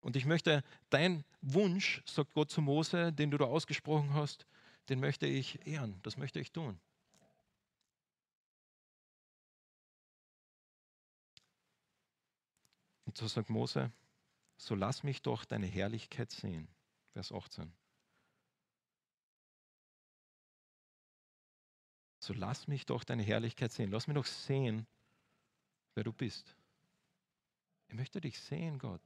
Und 0.00 0.16
ich 0.16 0.24
möchte 0.24 0.64
dein 0.88 1.24
Wunsch, 1.42 2.02
sagt 2.06 2.32
Gott 2.32 2.50
zu 2.50 2.62
Mose, 2.62 3.12
den 3.12 3.30
du 3.30 3.38
da 3.38 3.44
ausgesprochen 3.44 4.14
hast, 4.14 4.46
den 4.88 4.98
möchte 4.98 5.26
ich 5.26 5.66
ehren. 5.66 6.00
Das 6.02 6.16
möchte 6.16 6.40
ich 6.40 6.52
tun. 6.52 6.80
Und 13.04 13.16
so 13.16 13.28
sagt 13.28 13.50
Mose, 13.50 13.92
so 14.56 14.74
lass 14.74 15.02
mich 15.02 15.20
doch 15.22 15.44
deine 15.44 15.66
Herrlichkeit 15.66 16.30
sehen. 16.30 16.68
Vers 17.12 17.32
18. 17.32 17.72
So 22.20 22.34
lass 22.34 22.68
mich 22.68 22.86
doch 22.86 23.04
deine 23.04 23.22
Herrlichkeit 23.22 23.72
sehen. 23.72 23.90
Lass 23.90 24.06
mich 24.06 24.14
doch 24.14 24.26
sehen, 24.26 24.86
wer 25.94 26.04
du 26.04 26.12
bist. 26.12 26.54
Ich 27.88 27.94
möchte 27.94 28.20
dich 28.20 28.38
sehen, 28.38 28.78
Gott 28.78 29.02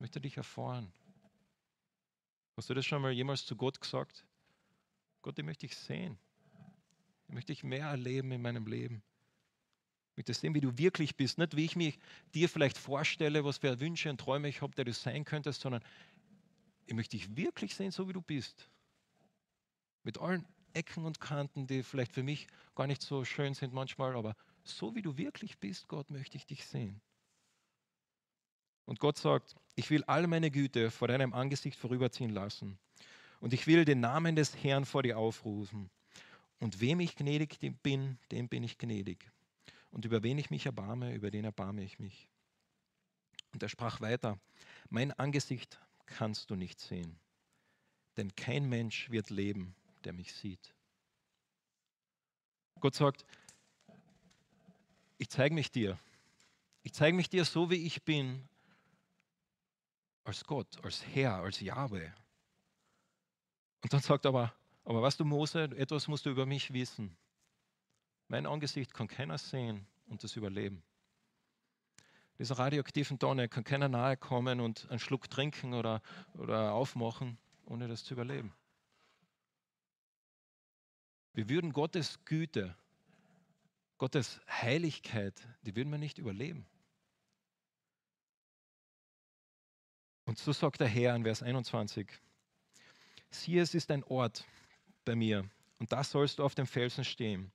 möchte 0.00 0.20
dich 0.20 0.36
erfahren. 0.36 0.92
Hast 2.56 2.68
du 2.68 2.74
das 2.74 2.84
schon 2.86 3.02
mal 3.02 3.12
jemals 3.12 3.44
zu 3.46 3.56
Gott 3.56 3.80
gesagt? 3.80 4.26
Gott, 5.22 5.38
ich 5.38 5.44
möchte 5.44 5.66
dich 5.66 5.76
sehen. 5.76 6.18
Ich 7.28 7.34
möchte 7.34 7.52
dich 7.52 7.62
mehr 7.62 7.86
erleben 7.86 8.32
in 8.32 8.42
meinem 8.42 8.66
Leben. 8.66 9.02
Ich 10.10 10.16
möchte 10.16 10.34
sehen, 10.34 10.54
wie 10.54 10.60
du 10.60 10.76
wirklich 10.76 11.16
bist. 11.16 11.38
Nicht 11.38 11.56
wie 11.56 11.64
ich 11.64 11.76
mich 11.76 11.98
dir 12.34 12.48
vielleicht 12.48 12.76
vorstelle, 12.76 13.44
was 13.44 13.58
für 13.58 13.78
Wünsche 13.80 14.10
und 14.10 14.20
Träume 14.20 14.48
ich 14.48 14.62
habe, 14.62 14.74
der 14.74 14.84
du 14.84 14.92
sein 14.92 15.24
könntest, 15.24 15.60
sondern 15.60 15.82
ich 16.86 16.94
möchte 16.94 17.16
dich 17.16 17.36
wirklich 17.36 17.74
sehen, 17.74 17.92
so 17.92 18.08
wie 18.08 18.12
du 18.12 18.20
bist. 18.20 18.68
Mit 20.02 20.18
allen 20.18 20.46
Ecken 20.72 21.04
und 21.04 21.20
Kanten, 21.20 21.66
die 21.66 21.82
vielleicht 21.82 22.12
für 22.12 22.22
mich 22.22 22.46
gar 22.74 22.86
nicht 22.86 23.02
so 23.02 23.24
schön 23.24 23.54
sind 23.54 23.72
manchmal, 23.72 24.16
aber 24.16 24.34
so 24.64 24.94
wie 24.94 25.02
du 25.02 25.16
wirklich 25.16 25.58
bist, 25.58 25.88
Gott, 25.88 26.10
möchte 26.10 26.36
ich 26.36 26.46
dich 26.46 26.64
sehen. 26.64 27.00
Und 28.90 28.98
Gott 28.98 29.18
sagt, 29.18 29.54
ich 29.76 29.88
will 29.90 30.02
all 30.08 30.26
meine 30.26 30.50
Güte 30.50 30.90
vor 30.90 31.06
deinem 31.06 31.32
Angesicht 31.32 31.78
vorüberziehen 31.78 32.32
lassen. 32.32 32.76
Und 33.38 33.52
ich 33.52 33.68
will 33.68 33.84
den 33.84 34.00
Namen 34.00 34.34
des 34.34 34.64
Herrn 34.64 34.84
vor 34.84 35.04
dir 35.04 35.16
aufrufen. 35.16 35.88
Und 36.58 36.80
wem 36.80 36.98
ich 36.98 37.14
gnädig 37.14 37.60
bin, 37.84 38.18
dem 38.32 38.48
bin 38.48 38.64
ich 38.64 38.78
gnädig. 38.78 39.30
Und 39.92 40.06
über 40.06 40.24
wen 40.24 40.38
ich 40.38 40.50
mich 40.50 40.66
erbarme, 40.66 41.14
über 41.14 41.30
den 41.30 41.44
erbarme 41.44 41.84
ich 41.84 42.00
mich. 42.00 42.28
Und 43.52 43.62
er 43.62 43.68
sprach 43.68 44.00
weiter, 44.00 44.40
mein 44.88 45.12
Angesicht 45.12 45.78
kannst 46.06 46.50
du 46.50 46.56
nicht 46.56 46.80
sehen, 46.80 47.16
denn 48.16 48.34
kein 48.34 48.68
Mensch 48.68 49.08
wird 49.08 49.30
leben, 49.30 49.76
der 50.02 50.14
mich 50.14 50.34
sieht. 50.34 50.74
Gott 52.80 52.96
sagt, 52.96 53.24
ich 55.16 55.28
zeige 55.28 55.54
mich 55.54 55.70
dir. 55.70 55.96
Ich 56.82 56.92
zeige 56.92 57.16
mich 57.16 57.28
dir 57.28 57.44
so, 57.44 57.70
wie 57.70 57.86
ich 57.86 58.02
bin, 58.02 58.48
als 60.24 60.44
Gott, 60.44 60.82
als 60.84 61.04
Herr, 61.06 61.36
als 61.36 61.60
Jahwe. 61.60 62.12
Und 63.82 63.92
dann 63.92 64.00
sagt 64.00 64.26
er 64.26 64.30
aber, 64.30 64.54
aber 64.84 65.02
was 65.02 65.16
du 65.16 65.24
Mose, 65.24 65.64
etwas 65.76 66.08
musst 66.08 66.26
du 66.26 66.30
über 66.30 66.46
mich 66.46 66.72
wissen. 66.72 67.16
Mein 68.28 68.46
Angesicht 68.46 68.94
kann 68.94 69.08
keiner 69.08 69.38
sehen 69.38 69.86
und 70.06 70.22
das 70.22 70.36
überleben. 70.36 70.82
Dieser 72.38 72.58
radioaktiven 72.58 73.18
Tonne 73.18 73.48
kann 73.48 73.64
keiner 73.64 73.88
nahe 73.88 74.16
kommen 74.16 74.60
und 74.60 74.88
einen 74.90 74.98
Schluck 74.98 75.28
trinken 75.28 75.74
oder, 75.74 76.00
oder 76.34 76.72
aufmachen, 76.72 77.38
ohne 77.66 77.86
das 77.86 78.04
zu 78.04 78.14
überleben. 78.14 78.54
Wir 81.32 81.48
würden 81.48 81.72
Gottes 81.72 82.24
Güte, 82.24 82.74
Gottes 83.98 84.40
Heiligkeit, 84.48 85.46
die 85.62 85.76
würden 85.76 85.90
wir 85.90 85.98
nicht 85.98 86.18
überleben. 86.18 86.66
Und 90.30 90.38
so 90.38 90.52
sagt 90.52 90.78
der 90.78 90.86
Herr 90.86 91.16
in 91.16 91.24
Vers 91.24 91.42
21, 91.42 92.08
siehe, 93.30 93.62
es 93.62 93.74
ist 93.74 93.90
ein 93.90 94.04
Ort 94.04 94.44
bei 95.04 95.16
mir 95.16 95.44
und 95.80 95.90
da 95.90 96.04
sollst 96.04 96.38
du 96.38 96.44
auf 96.44 96.54
dem 96.54 96.68
Felsen 96.68 97.02
stehen. 97.02 97.50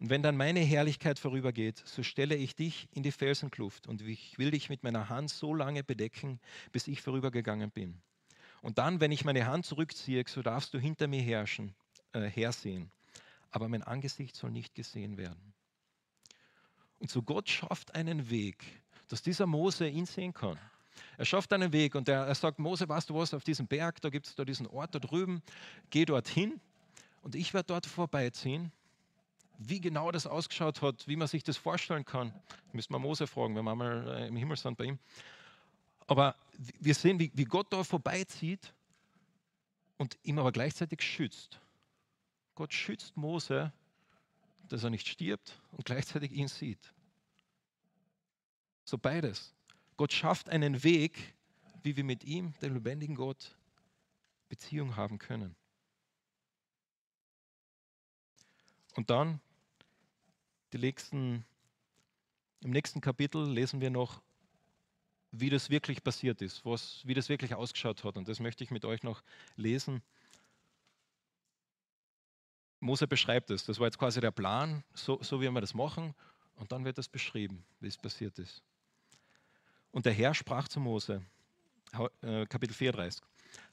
Und 0.00 0.10
wenn 0.10 0.24
dann 0.24 0.36
meine 0.36 0.58
Herrlichkeit 0.58 1.20
vorübergeht, 1.20 1.80
so 1.86 2.02
stelle 2.02 2.34
ich 2.34 2.56
dich 2.56 2.88
in 2.90 3.04
die 3.04 3.12
Felsenkluft 3.12 3.86
und 3.86 4.02
ich 4.02 4.36
will 4.38 4.50
dich 4.50 4.68
mit 4.70 4.82
meiner 4.82 5.08
Hand 5.08 5.30
so 5.30 5.54
lange 5.54 5.84
bedecken, 5.84 6.40
bis 6.72 6.88
ich 6.88 7.00
vorübergegangen 7.00 7.70
bin. 7.70 8.02
Und 8.60 8.78
dann, 8.78 8.98
wenn 8.98 9.12
ich 9.12 9.24
meine 9.24 9.46
Hand 9.46 9.64
zurückziehe, 9.64 10.24
so 10.26 10.42
darfst 10.42 10.74
du 10.74 10.80
hinter 10.80 11.06
mir 11.06 11.22
herrschen, 11.22 11.76
äh, 12.12 12.22
hersehen 12.22 12.90
aber 13.52 13.68
mein 13.68 13.84
Angesicht 13.84 14.34
soll 14.34 14.50
nicht 14.50 14.74
gesehen 14.74 15.16
werden. 15.16 15.54
Und 16.98 17.08
so 17.08 17.22
Gott 17.22 17.48
schafft 17.48 17.94
einen 17.94 18.30
Weg, 18.30 18.64
dass 19.06 19.22
dieser 19.22 19.46
Mose 19.46 19.86
ihn 19.86 20.06
sehen 20.06 20.34
kann. 20.34 20.58
Er 21.18 21.24
schafft 21.24 21.52
einen 21.52 21.72
Weg 21.72 21.94
und 21.94 22.08
er, 22.08 22.26
er 22.26 22.34
sagt, 22.34 22.58
Mose, 22.58 22.88
weißt 22.88 23.10
du 23.10 23.14
was, 23.14 23.34
auf 23.34 23.44
diesem 23.44 23.66
Berg, 23.66 24.00
da 24.00 24.10
gibt 24.10 24.26
es 24.26 24.34
da 24.34 24.44
diesen 24.44 24.66
Ort 24.66 24.94
da 24.94 24.98
drüben, 24.98 25.42
geh 25.90 26.04
dorthin 26.04 26.60
und 27.22 27.34
ich 27.34 27.54
werde 27.54 27.68
dort 27.68 27.86
vorbeiziehen. 27.86 28.72
Wie 29.58 29.80
genau 29.80 30.10
das 30.10 30.26
ausgeschaut 30.26 30.82
hat, 30.82 31.08
wie 31.08 31.16
man 31.16 31.28
sich 31.28 31.42
das 31.42 31.56
vorstellen 31.56 32.04
kann, 32.04 32.32
müssen 32.72 32.92
wir 32.92 32.98
Mose 32.98 33.26
fragen, 33.26 33.56
wenn 33.56 33.64
wir 33.64 33.74
mal 33.74 34.08
äh, 34.08 34.28
im 34.28 34.36
Himmel 34.36 34.56
sind 34.56 34.76
bei 34.76 34.84
ihm. 34.84 34.98
Aber 36.06 36.36
wir 36.78 36.94
sehen, 36.94 37.18
wie, 37.18 37.32
wie 37.34 37.44
Gott 37.44 37.72
da 37.72 37.82
vorbeizieht 37.82 38.72
und 39.96 40.18
ihm 40.22 40.38
aber 40.38 40.52
gleichzeitig 40.52 41.00
schützt. 41.02 41.58
Gott 42.54 42.72
schützt 42.72 43.16
Mose, 43.16 43.72
dass 44.68 44.84
er 44.84 44.90
nicht 44.90 45.08
stirbt 45.08 45.60
und 45.72 45.84
gleichzeitig 45.84 46.32
ihn 46.32 46.48
sieht. 46.48 46.92
So 48.84 48.98
beides. 48.98 49.55
Gott 49.96 50.12
schafft 50.12 50.48
einen 50.48 50.82
Weg, 50.82 51.34
wie 51.82 51.96
wir 51.96 52.04
mit 52.04 52.24
ihm, 52.24 52.54
dem 52.60 52.74
lebendigen 52.74 53.14
Gott, 53.14 53.56
Beziehung 54.48 54.96
haben 54.96 55.18
können. 55.18 55.56
Und 58.94 59.10
dann 59.10 59.40
nächsten, 60.78 61.44
im 62.60 62.70
nächsten 62.70 63.00
Kapitel 63.00 63.50
lesen 63.50 63.80
wir 63.80 63.90
noch, 63.90 64.22
wie 65.32 65.50
das 65.50 65.70
wirklich 65.70 66.02
passiert 66.02 66.40
ist, 66.40 66.64
was, 66.64 67.02
wie 67.04 67.14
das 67.14 67.28
wirklich 67.28 67.54
ausgeschaut 67.54 68.04
hat. 68.04 68.16
Und 68.16 68.28
das 68.28 68.40
möchte 68.40 68.64
ich 68.64 68.70
mit 68.70 68.84
euch 68.84 69.02
noch 69.02 69.22
lesen. 69.56 70.02
Mose 72.80 73.06
beschreibt 73.06 73.50
es. 73.50 73.64
Das 73.64 73.78
war 73.78 73.86
jetzt 73.86 73.98
quasi 73.98 74.20
der 74.20 74.30
Plan, 74.30 74.84
so, 74.94 75.22
so 75.22 75.40
wie 75.40 75.50
wir 75.50 75.60
das 75.60 75.74
machen. 75.74 76.14
Und 76.56 76.72
dann 76.72 76.84
wird 76.84 76.96
das 76.96 77.08
beschrieben, 77.08 77.64
wie 77.80 77.88
es 77.88 77.98
passiert 77.98 78.38
ist. 78.38 78.62
Und 79.96 80.04
der 80.04 80.12
Herr 80.12 80.34
sprach 80.34 80.68
zu 80.68 80.78
Mose, 80.78 81.22
äh, 82.20 82.44
Kapitel 82.44 82.74
34, 82.74 83.22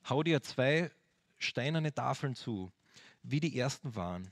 hau 0.09 0.23
dir 0.23 0.41
zwei 0.41 0.89
steinerne 1.37 1.93
Tafeln 1.93 2.33
zu, 2.33 2.71
wie 3.23 3.41
die 3.41 3.59
ersten 3.59 3.93
waren, 3.93 4.31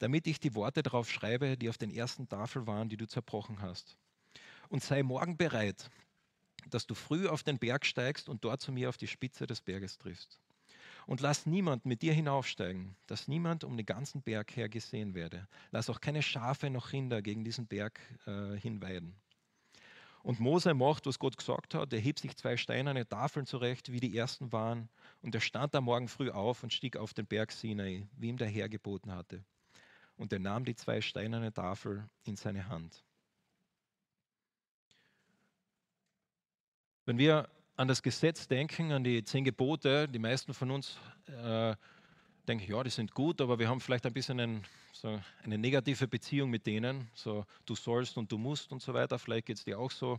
damit 0.00 0.26
ich 0.26 0.40
die 0.40 0.56
Worte 0.56 0.82
darauf 0.82 1.08
schreibe, 1.08 1.56
die 1.56 1.68
auf 1.68 1.78
den 1.78 1.92
ersten 1.92 2.28
Tafeln 2.28 2.66
waren, 2.66 2.88
die 2.88 2.96
du 2.96 3.06
zerbrochen 3.06 3.62
hast. 3.62 3.96
Und 4.68 4.82
sei 4.82 5.04
morgen 5.04 5.36
bereit, 5.36 5.88
dass 6.70 6.88
du 6.88 6.96
früh 6.96 7.28
auf 7.28 7.44
den 7.44 7.60
Berg 7.60 7.86
steigst 7.86 8.28
und 8.28 8.42
dort 8.42 8.60
zu 8.60 8.72
mir 8.72 8.88
auf 8.88 8.96
die 8.96 9.06
Spitze 9.06 9.46
des 9.46 9.60
Berges 9.60 9.96
triffst. 9.96 10.40
Und 11.06 11.20
lass 11.20 11.46
niemand 11.46 11.86
mit 11.86 12.02
dir 12.02 12.14
hinaufsteigen, 12.14 12.96
dass 13.06 13.28
niemand 13.28 13.62
um 13.62 13.76
den 13.76 13.86
ganzen 13.86 14.22
Berg 14.22 14.56
her 14.56 14.68
gesehen 14.68 15.14
werde. 15.14 15.46
Lass 15.70 15.88
auch 15.88 16.00
keine 16.00 16.20
Schafe 16.20 16.68
noch 16.68 16.90
Kinder 16.90 17.22
gegen 17.22 17.44
diesen 17.44 17.68
Berg 17.68 18.00
äh, 18.26 18.56
hinweiden. 18.56 19.14
Und 20.22 20.40
Mose 20.40 20.74
macht, 20.74 21.06
was 21.06 21.18
Gott 21.18 21.36
gesagt 21.36 21.74
hat. 21.74 21.92
Er 21.92 22.00
hebt 22.00 22.18
sich 22.18 22.36
zwei 22.36 22.56
steinerne 22.56 23.08
Tafeln 23.08 23.46
zurecht, 23.46 23.92
wie 23.92 24.00
die 24.00 24.16
ersten 24.16 24.52
waren. 24.52 24.88
Und 25.22 25.34
er 25.34 25.40
stand 25.40 25.74
am 25.74 25.84
Morgen 25.84 26.08
früh 26.08 26.30
auf 26.30 26.62
und 26.62 26.72
stieg 26.72 26.96
auf 26.96 27.14
den 27.14 27.26
Berg 27.26 27.52
Sinai, 27.52 28.06
wie 28.16 28.28
ihm 28.28 28.36
der 28.36 28.48
Herr 28.48 28.68
geboten 28.68 29.12
hatte. 29.14 29.44
Und 30.16 30.32
er 30.32 30.40
nahm 30.40 30.64
die 30.64 30.74
zwei 30.74 31.00
steinerne 31.00 31.52
Tafel 31.52 32.08
in 32.24 32.36
seine 32.36 32.68
Hand. 32.68 33.04
Wenn 37.06 37.18
wir 37.18 37.48
an 37.76 37.88
das 37.88 38.02
Gesetz 38.02 38.48
denken, 38.48 38.92
an 38.92 39.04
die 39.04 39.22
zehn 39.22 39.44
Gebote, 39.44 40.08
die 40.08 40.18
meisten 40.18 40.52
von 40.52 40.70
uns 40.72 40.98
äh, 41.26 41.74
denken, 42.48 42.70
ja, 42.70 42.82
die 42.82 42.90
sind 42.90 43.14
gut, 43.14 43.40
aber 43.40 43.58
wir 43.58 43.68
haben 43.68 43.80
vielleicht 43.80 44.06
ein 44.06 44.12
bisschen 44.12 44.40
ein, 44.40 44.64
so 44.92 45.20
eine 45.44 45.58
negative 45.58 46.08
Beziehung 46.08 46.50
mit 46.50 46.66
denen. 46.66 47.08
So, 47.14 47.44
du 47.66 47.74
sollst 47.74 48.16
und 48.16 48.32
du 48.32 48.38
musst 48.38 48.72
und 48.72 48.82
so 48.82 48.94
weiter. 48.94 49.18
Vielleicht 49.18 49.46
geht 49.46 49.58
es 49.58 49.64
dir 49.64 49.78
auch 49.78 49.90
so. 49.90 50.18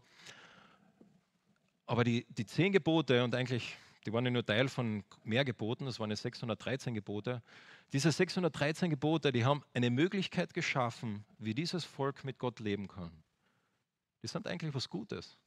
Aber 1.85 2.03
die, 2.03 2.25
die 2.29 2.45
zehn 2.45 2.71
Gebote 2.71 3.23
und 3.23 3.33
eigentlich, 3.33 3.75
die 4.05 4.13
waren 4.13 4.23
ja 4.25 4.31
nur 4.31 4.45
Teil 4.45 4.69
von 4.69 5.03
mehr 5.23 5.43
Geboten, 5.43 5.85
das 5.85 5.99
waren 5.99 6.11
ja 6.11 6.15
613 6.15 6.93
Gebote. 6.93 7.41
Diese 7.91 8.11
613 8.11 8.91
Gebote, 8.91 9.31
die 9.31 9.43
haben 9.43 9.63
eine 9.73 9.89
Möglichkeit 9.89 10.53
geschaffen, 10.53 11.25
wie 11.39 11.55
dieses 11.55 11.85
Volk 11.85 12.23
mit 12.23 12.37
Gott 12.37 12.59
leben 12.59 12.87
kann. 12.87 13.11
Die 14.21 14.27
sind 14.27 14.45
eigentlich 14.47 14.75
was 14.75 14.89
Gutes. 14.89 15.37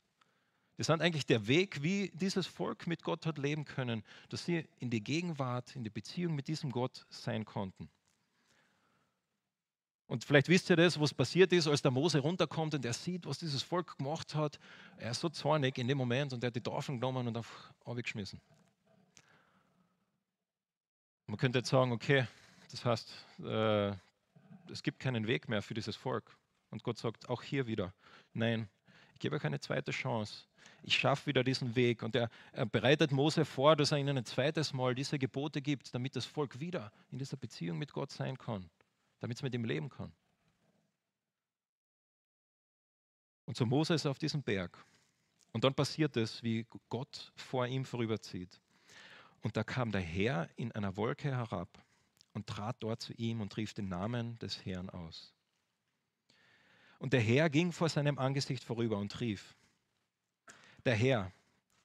Das 0.76 0.87
sind 0.87 1.02
eigentlich 1.02 1.26
der 1.26 1.46
Weg, 1.46 1.82
wie 1.82 2.11
dieses 2.14 2.46
Volk 2.46 2.87
mit 2.87 3.02
Gott 3.02 3.26
hat 3.26 3.38
leben 3.38 3.64
können, 3.64 4.02
dass 4.30 4.44
sie 4.44 4.66
in 4.78 4.90
die 4.90 5.04
Gegenwart, 5.04 5.76
in 5.76 5.85
die 5.85 5.90
Beziehung 5.90 6.35
mit 6.35 6.48
diesem 6.48 6.70
Gott 6.70 7.04
sein 7.11 7.44
konnten. 7.44 7.90
Und 10.06 10.24
vielleicht 10.24 10.48
wisst 10.48 10.68
ihr 10.68 10.76
das, 10.76 11.00
was 11.00 11.14
passiert 11.14 11.52
ist, 11.52 11.66
als 11.66 11.80
der 11.80 11.90
Mose 11.90 12.18
runterkommt 12.18 12.74
und 12.74 12.85
er 12.85 12.92
sieht, 12.92 13.24
was 13.26 13.38
dieses 13.38 13.62
Volk 13.62 13.96
gemacht 13.96 14.35
hat. 14.35 14.58
Er 14.98 15.12
ist 15.12 15.20
so 15.20 15.28
zornig 15.28 15.78
in 15.78 15.88
dem 15.88 15.96
Moment 15.96 16.32
und 16.32 16.42
er 16.44 16.48
hat 16.48 16.56
die 16.56 16.61
Tafeln 16.61 17.00
genommen 17.00 17.28
und 17.28 17.37
einfach 17.37 17.72
abgeschmissen. 17.85 18.40
Man 21.26 21.38
könnte 21.38 21.61
jetzt 21.61 21.70
sagen, 21.70 21.92
okay, 21.92 22.26
das 22.70 22.85
heißt, 22.85 23.26
äh, 23.44 23.92
es 24.70 24.82
gibt 24.82 24.98
keinen 24.98 25.26
Weg 25.26 25.48
mehr 25.48 25.62
für 25.62 25.74
dieses 25.74 25.96
Volk. 25.96 26.37
Und 26.70 26.82
Gott 26.82 26.98
sagt 26.98 27.28
auch 27.28 27.42
hier 27.42 27.66
wieder, 27.66 27.94
nein, 28.35 28.68
ich 29.14 29.20
gebe 29.20 29.37
euch 29.37 29.44
eine 29.44 29.61
zweite 29.61 29.92
Chance 29.92 30.44
ich 30.83 30.97
schaffe 30.97 31.27
wieder 31.27 31.45
diesen 31.45 31.75
Weg. 31.77 32.03
Und 32.03 32.16
er, 32.16 32.29
er, 32.53 32.66
bereitet 32.66 33.12
Mose 33.12 33.45
vor, 33.45 33.77
dass 33.77 33.92
er 33.92 33.99
ihnen 33.99 34.18
ein 34.18 34.25
zweites 34.25 34.73
Mal 34.73 34.95
diese 34.95 35.18
Gebote 35.18 35.62
gibt, 35.62 35.95
damit 35.95 36.16
das 36.16 36.25
Volk 36.25 36.61
wieder 36.61 36.92
in 37.11 37.18
dieser 37.18 37.37
Beziehung 37.37 37.79
mit 37.79 37.92
Gott 37.92 38.11
sein 38.11 38.37
kann, 38.37 38.68
damit 39.21 39.38
es 39.38 39.42
mit 39.42 39.55
ihm 39.55 39.64
leben 39.64 39.88
kann. 39.88 40.12
Und 43.45 43.57
so 43.57 43.66
Mose 43.66 43.95
ist 43.95 44.07
auf 44.07 44.18
diesem 44.18 44.42
Berg. 44.42 44.85
Und 45.53 45.64
dann 45.64 45.75
passiert 45.75 46.16
es, 46.16 46.42
wie 46.42 46.66
Gott 46.88 47.33
vor 47.37 47.66
ihm 47.66 47.85
vorüberzieht. 47.85 48.61
Und 49.42 49.57
da 49.57 49.64
kam 49.64 49.92
der 49.92 50.01
Herr 50.01 50.49
in 50.57 50.73
einer 50.73 50.97
Wolke 50.97 51.31
herab 51.31 51.68
und 52.33 52.47
trat 52.47 52.77
dort 52.81 53.03
zu 53.03 53.12
ihm 53.14 53.40
und 53.40 53.57
rief 53.57 53.75
den 53.75 53.88
Namen 53.88 54.38
des 54.38 54.64
Herrn 54.64 54.88
aus. 54.88 55.35
Und 56.99 57.12
der 57.12 57.21
Herr 57.21 57.51
ging 57.51 57.73
vor 57.73 57.88
seinem 57.88 58.18
Angesicht 58.18 58.62
vorüber 58.62 58.97
und 58.97 59.21
rief, 59.21 59.57
der 60.85 60.97
Herr, 60.97 61.33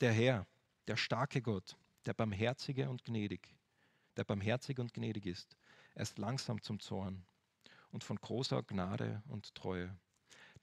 der 0.01 0.11
Herr, 0.11 0.47
der 0.87 0.97
starke 0.97 1.41
Gott, 1.41 1.77
der 2.07 2.13
barmherzige 2.13 2.89
und 2.89 3.05
gnädig, 3.05 3.55
der 4.15 4.23
barmherzig 4.23 4.79
und 4.79 4.93
gnädig 4.93 5.27
ist, 5.27 5.55
er 5.93 6.01
ist 6.01 6.17
langsam 6.17 6.61
zum 6.63 6.79
Zorn 6.79 7.23
und 7.91 8.03
von 8.03 8.17
großer 8.17 8.63
Gnade 8.63 9.21
und 9.27 9.53
Treue, 9.53 9.95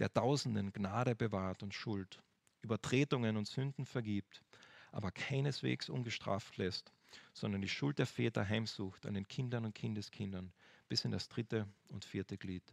der 0.01 0.13
Tausenden 0.13 0.73
Gnade 0.73 1.15
bewahrt 1.15 1.63
und 1.63 1.75
Schuld, 1.75 2.21
Übertretungen 2.63 3.37
und 3.37 3.47
Sünden 3.47 3.87
vergibt, 3.87 4.43
aber 4.91 5.13
keineswegs 5.13 5.89
ungestraft 5.89 6.57
lässt, 6.57 6.93
sondern 7.35 7.63
die 7.63 7.69
Schuld 7.69 8.01
der 8.01 8.07
Väter 8.07 8.49
heimsucht 8.49 9.07
an 9.07 9.15
den 9.15 9.29
Kindern 9.29 9.65
und 9.65 9.77
Kindeskindern 9.77 10.53
bis 10.89 11.05
in 11.05 11.13
das 11.13 11.29
dritte 11.29 11.69
und 11.89 12.05
vierte 12.05 12.37
Glied. 12.37 12.65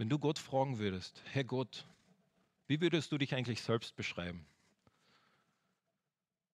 Wenn 0.00 0.08
du 0.08 0.18
Gott 0.18 0.38
fragen 0.38 0.78
würdest, 0.78 1.22
Herr 1.26 1.44
Gott, 1.44 1.84
wie 2.68 2.80
würdest 2.80 3.12
du 3.12 3.18
dich 3.18 3.34
eigentlich 3.34 3.60
selbst 3.60 3.94
beschreiben? 3.96 4.46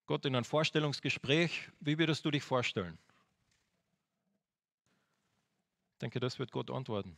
Gott 0.06 0.26
in 0.26 0.34
einem 0.34 0.44
Vorstellungsgespräch, 0.44 1.70
wie 1.78 1.96
würdest 1.96 2.24
du 2.24 2.32
dich 2.32 2.42
vorstellen? 2.42 2.98
Ich 5.92 5.98
denke, 5.98 6.18
das 6.18 6.40
wird 6.40 6.50
Gott 6.50 6.72
antworten. 6.72 7.16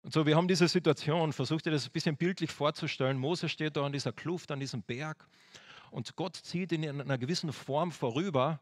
Und 0.00 0.14
so, 0.14 0.24
wir 0.24 0.34
haben 0.34 0.48
diese 0.48 0.66
Situation, 0.66 1.34
versucht 1.34 1.66
ihr 1.66 1.72
das 1.72 1.84
ein 1.84 1.92
bisschen 1.92 2.16
bildlich 2.16 2.52
vorzustellen. 2.52 3.18
Mose 3.18 3.50
steht 3.50 3.76
da 3.76 3.84
an 3.84 3.92
dieser 3.92 4.14
Kluft, 4.14 4.50
an 4.50 4.60
diesem 4.60 4.82
Berg 4.82 5.28
und 5.90 6.16
Gott 6.16 6.36
zieht 6.36 6.72
in 6.72 6.88
einer 7.02 7.18
gewissen 7.18 7.52
Form 7.52 7.92
vorüber. 7.92 8.60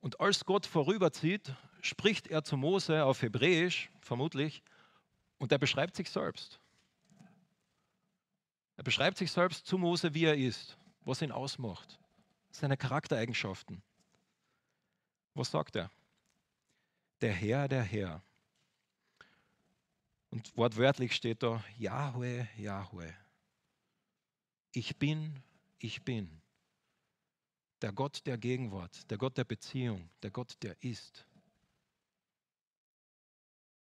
Und 0.00 0.20
als 0.20 0.44
Gott 0.44 0.64
vorüberzieht, 0.64 1.56
spricht 1.84 2.28
er 2.28 2.42
zu 2.42 2.56
Mose 2.56 3.04
auf 3.04 3.20
Hebräisch, 3.20 3.90
vermutlich, 4.00 4.62
und 5.36 5.52
er 5.52 5.58
beschreibt 5.58 5.94
sich 5.96 6.08
selbst. 6.08 6.58
Er 8.76 8.84
beschreibt 8.84 9.18
sich 9.18 9.30
selbst 9.30 9.66
zu 9.66 9.76
Mose, 9.76 10.14
wie 10.14 10.24
er 10.24 10.36
ist, 10.36 10.78
was 11.02 11.20
ihn 11.20 11.30
ausmacht, 11.30 11.98
seine 12.50 12.78
Charaktereigenschaften. 12.78 13.82
Was 15.34 15.50
sagt 15.50 15.76
er? 15.76 15.90
Der 17.20 17.32
Herr, 17.32 17.68
der 17.68 17.82
Herr. 17.82 18.22
Und 20.30 20.56
wortwörtlich 20.56 21.14
steht 21.14 21.42
da, 21.42 21.62
Yahweh, 21.76 22.46
Yahweh. 22.56 23.12
Ich 24.72 24.96
bin, 24.96 25.42
ich 25.78 26.02
bin. 26.02 26.40
Der 27.82 27.92
Gott 27.92 28.22
der 28.24 28.38
Gegenwart, 28.38 29.10
der 29.10 29.18
Gott 29.18 29.36
der 29.36 29.44
Beziehung, 29.44 30.08
der 30.22 30.30
Gott, 30.30 30.56
der 30.62 30.82
ist. 30.82 31.26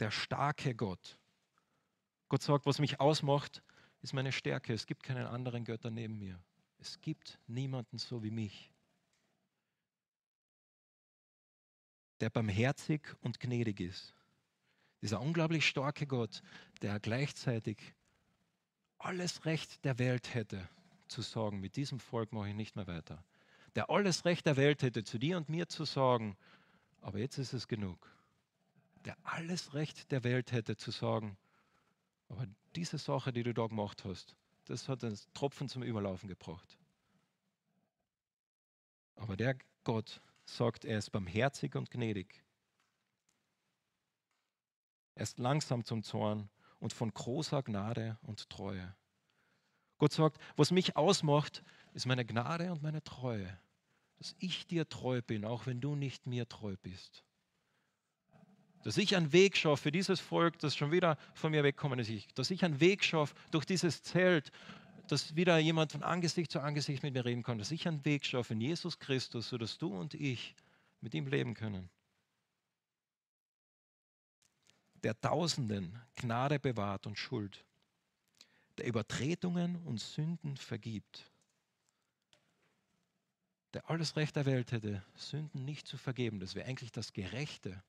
Der 0.01 0.11
starke 0.11 0.75
Gott. 0.75 1.17
Gott 2.27 2.41
sagt, 2.41 2.65
was 2.65 2.79
mich 2.79 2.99
ausmacht, 2.99 3.63
ist 4.01 4.13
meine 4.13 4.33
Stärke. 4.33 4.73
Es 4.73 4.85
gibt 4.85 5.03
keinen 5.03 5.25
anderen 5.25 5.63
Götter 5.63 5.91
neben 5.91 6.17
mir. 6.17 6.37
Es 6.79 6.99
gibt 6.99 7.39
niemanden 7.47 7.97
so 7.97 8.21
wie 8.21 8.31
mich. 8.31 8.71
der 12.21 12.29
barmherzig 12.29 13.01
und 13.21 13.39
gnädig 13.39 13.79
ist. 13.79 14.13
Dieser 15.01 15.19
unglaublich 15.19 15.67
starke 15.67 16.05
Gott, 16.05 16.41
der 16.81 16.99
gleichzeitig 16.99 17.77
alles 18.99 19.45
Recht 19.45 19.83
der 19.83 19.97
Welt 19.97 20.35
hätte, 20.35 20.69
zu 21.07 21.23
sagen, 21.23 21.59
mit 21.59 21.75
diesem 21.75 21.99
Volk 21.99 22.31
mache 22.31 22.49
ich 22.49 22.55
nicht 22.55 22.75
mehr 22.75 22.85
weiter. 22.85 23.23
Der 23.75 23.89
alles 23.89 24.25
Recht 24.25 24.45
der 24.45 24.55
Welt 24.55 24.83
hätte, 24.83 25.03
zu 25.03 25.17
dir 25.17 25.37
und 25.37 25.49
mir 25.49 25.67
zu 25.67 25.85
sagen, 25.85 26.37
aber 27.01 27.17
jetzt 27.17 27.39
ist 27.39 27.53
es 27.53 27.67
genug. 27.67 28.07
Der 29.05 29.17
alles 29.23 29.73
Recht 29.73 30.11
der 30.11 30.23
Welt 30.23 30.51
hätte, 30.51 30.77
zu 30.77 30.91
sagen, 30.91 31.37
aber 32.29 32.47
diese 32.75 32.97
Sache, 32.97 33.33
die 33.33 33.43
du 33.43 33.53
da 33.53 33.67
gemacht 33.67 34.05
hast, 34.05 34.35
das 34.65 34.87
hat 34.87 35.03
einen 35.03 35.19
Tropfen 35.33 35.67
zum 35.67 35.83
Überlaufen 35.83 36.29
gebracht. 36.29 36.77
Aber 39.15 39.35
der 39.35 39.57
Gott 39.83 40.21
sagt, 40.45 40.85
er 40.85 40.97
ist 40.97 41.11
barmherzig 41.11 41.75
und 41.75 41.91
gnädig. 41.91 42.43
Er 45.15 45.23
ist 45.23 45.39
langsam 45.39 45.83
zum 45.83 46.03
Zorn 46.03 46.49
und 46.79 46.93
von 46.93 47.13
großer 47.13 47.63
Gnade 47.63 48.17
und 48.21 48.49
Treue. 48.49 48.95
Gott 49.97 50.13
sagt, 50.13 50.41
was 50.55 50.71
mich 50.71 50.95
ausmacht, 50.95 51.63
ist 51.93 52.05
meine 52.05 52.25
Gnade 52.25 52.71
und 52.71 52.81
meine 52.81 53.03
Treue. 53.03 53.59
Dass 54.17 54.35
ich 54.39 54.67
dir 54.67 54.87
treu 54.87 55.21
bin, 55.21 55.45
auch 55.45 55.65
wenn 55.65 55.81
du 55.81 55.95
nicht 55.95 56.25
mir 56.25 56.47
treu 56.47 56.75
bist. 56.81 57.23
Dass 58.83 58.97
ich 58.97 59.15
einen 59.15 59.31
Weg 59.31 59.57
schaffe 59.57 59.83
für 59.83 59.91
dieses 59.91 60.19
Volk, 60.19 60.57
das 60.59 60.75
schon 60.75 60.91
wieder 60.91 61.17
von 61.33 61.51
mir 61.51 61.63
wegkommen 61.63 61.99
ist. 61.99 62.37
Dass 62.37 62.49
ich 62.49 62.65
einen 62.65 62.79
Weg 62.79 63.03
schaffe 63.03 63.35
durch 63.51 63.65
dieses 63.65 64.01
Zelt, 64.01 64.51
dass 65.07 65.35
wieder 65.35 65.57
jemand 65.57 65.91
von 65.91 66.03
Angesicht 66.03 66.51
zu 66.51 66.61
Angesicht 66.61 67.03
mit 67.03 67.13
mir 67.13 67.25
reden 67.25 67.43
kann, 67.43 67.57
dass 67.57 67.71
ich 67.71 67.87
einen 67.87 68.05
Weg 68.05 68.25
schaffe 68.25 68.53
in 68.53 68.61
Jesus 68.61 68.97
Christus, 68.97 69.49
sodass 69.49 69.77
du 69.77 69.93
und 69.93 70.13
ich 70.13 70.55
mit 71.01 71.13
ihm 71.13 71.27
leben 71.27 71.53
können. 71.53 71.89
Der 75.03 75.19
Tausenden 75.19 75.99
Gnade 76.15 76.59
bewahrt 76.59 77.07
und 77.07 77.17
Schuld, 77.17 77.65
der 78.77 78.85
Übertretungen 78.85 79.75
und 79.83 79.99
Sünden 79.99 80.55
vergibt, 80.57 81.29
der 83.73 83.89
alles 83.89 84.15
Recht 84.15 84.35
der 84.35 84.45
Welt 84.45 84.71
hätte, 84.71 85.03
Sünden 85.15 85.65
nicht 85.65 85.87
zu 85.87 85.97
vergeben. 85.97 86.39
Das 86.39 86.55
wäre 86.55 86.67
eigentlich 86.67 86.91
das 86.91 87.13
Gerechte. 87.13 87.83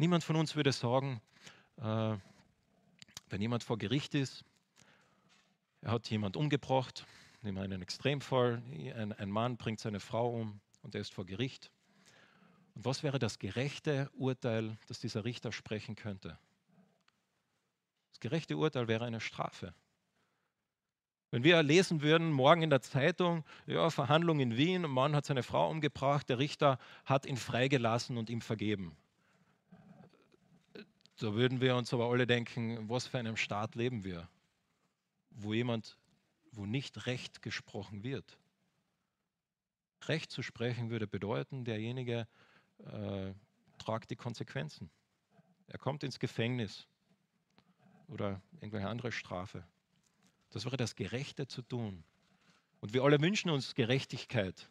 Niemand 0.00 0.24
von 0.24 0.36
uns 0.36 0.56
würde 0.56 0.72
sagen, 0.72 1.20
äh, 1.76 2.16
wenn 3.28 3.42
jemand 3.42 3.62
vor 3.62 3.76
Gericht 3.76 4.14
ist, 4.14 4.46
er 5.82 5.90
hat 5.92 6.08
jemand 6.08 6.38
umgebracht, 6.38 7.04
nehmen 7.42 7.58
wir 7.58 7.64
einen 7.64 7.82
Extremfall, 7.82 8.62
ein, 8.96 9.12
ein 9.12 9.30
Mann 9.30 9.58
bringt 9.58 9.78
seine 9.78 10.00
Frau 10.00 10.30
um 10.40 10.62
und 10.80 10.94
er 10.94 11.02
ist 11.02 11.12
vor 11.12 11.26
Gericht. 11.26 11.70
Und 12.74 12.86
was 12.86 13.02
wäre 13.02 13.18
das 13.18 13.38
gerechte 13.38 14.08
Urteil, 14.14 14.78
das 14.86 15.00
dieser 15.00 15.26
Richter 15.26 15.52
sprechen 15.52 15.96
könnte? 15.96 16.38
Das 18.12 18.20
gerechte 18.20 18.56
Urteil 18.56 18.88
wäre 18.88 19.04
eine 19.04 19.20
Strafe. 19.20 19.74
Wenn 21.30 21.44
wir 21.44 21.62
lesen 21.62 22.00
würden, 22.00 22.32
morgen 22.32 22.62
in 22.62 22.70
der 22.70 22.80
Zeitung, 22.80 23.44
ja, 23.66 23.90
Verhandlung 23.90 24.40
in 24.40 24.56
Wien, 24.56 24.86
ein 24.86 24.90
Mann 24.90 25.14
hat 25.14 25.26
seine 25.26 25.42
Frau 25.42 25.68
umgebracht, 25.68 26.30
der 26.30 26.38
Richter 26.38 26.78
hat 27.04 27.26
ihn 27.26 27.36
freigelassen 27.36 28.16
und 28.16 28.30
ihm 28.30 28.40
vergeben. 28.40 28.96
Da 31.20 31.34
würden 31.34 31.60
wir 31.60 31.76
uns 31.76 31.94
aber 31.94 32.10
alle 32.10 32.26
denken, 32.26 32.88
was 32.88 33.06
für 33.06 33.18
einem 33.18 33.36
Staat 33.36 33.74
leben 33.74 34.04
wir? 34.04 34.28
wo 35.30 35.54
jemand, 35.54 35.96
wo 36.52 36.66
nicht 36.66 37.06
Recht 37.06 37.42
gesprochen 37.42 38.02
wird. 38.02 38.38
Recht 40.06 40.30
zu 40.30 40.42
sprechen 40.42 40.90
würde 40.90 41.06
bedeuten, 41.06 41.64
derjenige 41.64 42.26
äh, 42.78 43.32
tragt 43.78 44.10
die 44.10 44.16
Konsequenzen. 44.16 44.90
Er 45.66 45.78
kommt 45.78 46.02
ins 46.02 46.18
Gefängnis 46.18 46.86
oder 48.08 48.42
irgendwelche 48.54 48.88
andere 48.88 49.12
Strafe. 49.12 49.64
Das 50.50 50.64
wäre 50.64 50.76
das 50.76 50.96
Gerechte 50.96 51.46
zu 51.46 51.62
tun. 51.62 52.02
Und 52.80 52.92
wir 52.92 53.04
alle 53.04 53.20
wünschen 53.20 53.50
uns 53.50 53.74
Gerechtigkeit. 53.74 54.68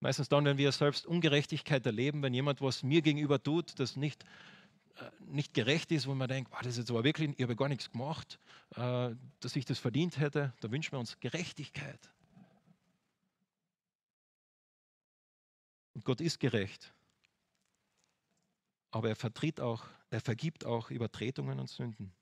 Meistens 0.00 0.28
dann, 0.28 0.44
wenn 0.44 0.58
wir 0.58 0.70
selbst 0.72 1.06
Ungerechtigkeit 1.06 1.84
erleben, 1.84 2.22
wenn 2.22 2.34
jemand 2.34 2.60
was 2.60 2.82
mir 2.82 3.02
gegenüber 3.02 3.42
tut, 3.42 3.78
das 3.80 3.96
nicht 3.96 4.24
äh, 4.98 5.10
nicht 5.26 5.54
gerecht 5.54 5.92
ist, 5.92 6.06
wo 6.06 6.14
man 6.14 6.28
denkt, 6.28 6.50
wow, 6.50 6.60
das 6.60 6.72
ist 6.72 6.78
jetzt 6.78 6.90
aber 6.90 7.04
wirklich, 7.04 7.30
ich 7.36 7.42
habe 7.42 7.56
gar 7.56 7.68
nichts 7.68 7.90
gemacht, 7.90 8.38
äh, 8.74 9.14
dass 9.40 9.56
ich 9.56 9.64
das 9.64 9.78
verdient 9.78 10.18
hätte, 10.18 10.52
da 10.60 10.70
wünschen 10.70 10.92
wir 10.92 10.98
uns 10.98 11.20
Gerechtigkeit. 11.20 12.00
Und 15.94 16.04
Gott 16.04 16.20
ist 16.20 16.40
gerecht. 16.40 16.92
Aber 18.90 19.08
er 19.08 19.16
vertritt 19.16 19.60
auch, 19.60 19.84
er 20.10 20.20
vergibt 20.20 20.64
auch 20.64 20.90
Übertretungen 20.90 21.60
und 21.60 21.68
Sünden. 21.68 22.12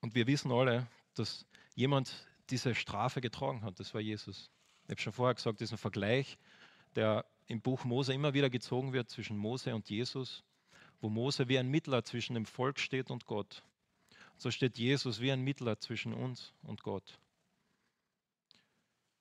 Und 0.00 0.14
wir 0.14 0.26
wissen 0.26 0.50
alle, 0.50 0.86
dass 1.14 1.44
jemand 1.78 2.26
diese 2.50 2.74
Strafe 2.74 3.20
getragen 3.20 3.62
hat. 3.62 3.78
Das 3.78 3.94
war 3.94 4.00
Jesus. 4.00 4.50
Ich 4.84 4.90
habe 4.90 5.00
schon 5.00 5.12
vorher 5.12 5.34
gesagt, 5.34 5.60
diesen 5.60 5.78
Vergleich 5.78 6.36
der 6.96 7.24
im 7.46 7.60
Buch 7.60 7.84
Mose 7.84 8.12
immer 8.12 8.34
wieder 8.34 8.50
gezogen 8.50 8.92
wird 8.92 9.08
zwischen 9.08 9.36
Mose 9.36 9.72
und 9.74 9.88
Jesus, 9.88 10.42
wo 11.00 11.08
Mose 11.08 11.48
wie 11.48 11.58
ein 11.58 11.68
Mittler 11.68 12.04
zwischen 12.04 12.34
dem 12.34 12.44
Volk 12.44 12.80
steht 12.80 13.10
und 13.10 13.26
Gott. 13.26 13.62
So 14.36 14.50
steht 14.50 14.78
Jesus 14.78 15.20
wie 15.20 15.30
ein 15.30 15.42
Mittler 15.42 15.78
zwischen 15.78 16.12
uns 16.12 16.52
und 16.62 16.82
Gott. 16.82 17.20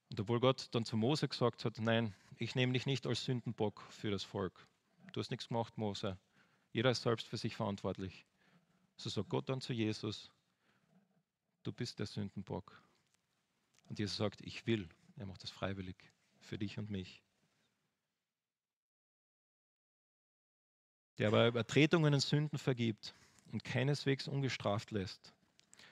Und 0.10 0.20
obwohl 0.20 0.40
Gott 0.40 0.70
dann 0.72 0.86
zu 0.86 0.98
Mose 0.98 1.28
gesagt 1.28 1.66
hat, 1.66 1.78
nein, 1.80 2.16
ich 2.38 2.56
nehme 2.56 2.74
dich 2.74 2.86
nicht 2.86 3.06
als 3.06 3.24
Sündenbock 3.26 3.82
für 3.90 4.10
das 4.10 4.24
Volk. 4.24 4.68
Du 5.14 5.20
hast 5.20 5.30
nichts 5.30 5.50
gemacht, 5.50 5.78
Mose. 5.78 6.18
Jeder 6.72 6.92
ist 6.92 7.04
selbst 7.04 7.28
für 7.28 7.38
sich 7.38 7.56
verantwortlich. 7.56 8.26
So 8.96 9.10
sagt 9.10 9.30
Gott 9.30 9.50
dann 9.50 9.62
zu 9.62 9.74
Jesus, 9.74 10.32
du 11.68 11.74
bist 11.74 12.00
der 12.00 12.06
Sündenbock. 12.06 12.82
Und 13.90 14.00
Jesus 14.00 14.18
sagt, 14.18 14.42
ich 14.42 14.66
will. 14.66 14.88
Er 15.18 15.26
macht 15.26 15.44
das 15.44 15.52
freiwillig 15.52 15.98
für 16.40 16.58
dich 16.58 16.78
und 16.78 16.90
mich. 16.90 17.22
Der 21.18 21.28
aber 21.28 21.48
Übertretungen 21.48 22.14
und 22.14 22.20
Sünden 22.22 22.58
vergibt 22.58 23.14
und 23.52 23.64
keineswegs 23.64 24.28
ungestraft 24.28 24.92
lässt, 24.92 25.34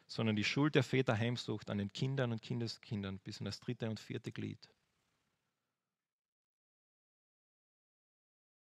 sondern 0.08 0.36
die 0.36 0.44
Schuld 0.44 0.76
der 0.76 0.84
Väter 0.84 1.18
heimsucht 1.18 1.70
an 1.70 1.80
den 1.80 1.92
Kindern 1.92 2.32
und 2.32 2.42
Kindeskindern 2.42 3.20
bis 3.20 3.40
in 3.40 3.46
das 3.46 3.60
dritte 3.60 3.90
und 3.90 4.00
vierte 4.00 4.32
Glied. 4.32 4.70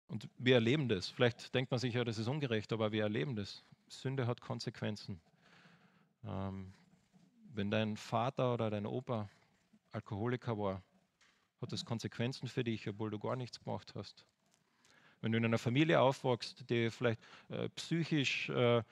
Und 0.07 0.29
wir 0.37 0.55
erleben 0.55 0.87
das. 0.87 1.09
Vielleicht 1.09 1.53
denkt 1.53 1.69
man 1.69 1.81
sich 1.81 1.95
ja, 1.95 2.05
das 2.05 2.17
ist 2.17 2.29
ungerecht, 2.29 2.71
aber 2.71 2.93
wir 2.93 3.03
erleben 3.03 3.35
das. 3.35 3.63
Sünde 3.89 4.25
hat 4.25 4.39
Konsequenzen. 4.39 5.19
Ähm, 6.23 6.73
wenn 7.57 7.71
dein 7.71 7.97
Vater 7.97 8.53
oder 8.53 8.69
dein 8.69 8.85
Opa 8.85 9.29
Alkoholiker 9.91 10.57
war, 10.57 10.83
hat 11.59 11.71
das 11.71 11.83
Konsequenzen 11.83 12.47
für 12.47 12.63
dich, 12.63 12.87
obwohl 12.87 13.09
du 13.09 13.17
gar 13.17 13.35
nichts 13.35 13.59
gemacht 13.59 13.93
hast. 13.95 14.25
Wenn 15.21 15.31
du 15.31 15.39
in 15.39 15.45
einer 15.45 15.57
Familie 15.57 15.99
aufwachst, 15.99 16.69
die 16.69 16.91
vielleicht 16.91 17.19
äh, 17.49 17.67
psychisch 17.69 18.49
äh, 18.49 18.83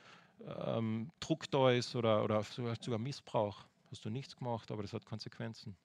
ähm, 0.43 1.11
Druck 1.19 1.49
da 1.51 1.71
ist 1.71 1.95
oder, 1.95 2.23
oder 2.23 2.41
sogar 2.41 2.97
Missbrauch, 2.97 3.65
hast 3.91 4.03
du 4.03 4.09
nichts 4.09 4.35
gemacht, 4.35 4.71
aber 4.71 4.81
das 4.81 4.93
hat 4.93 5.05
Konsequenzen. 5.05 5.77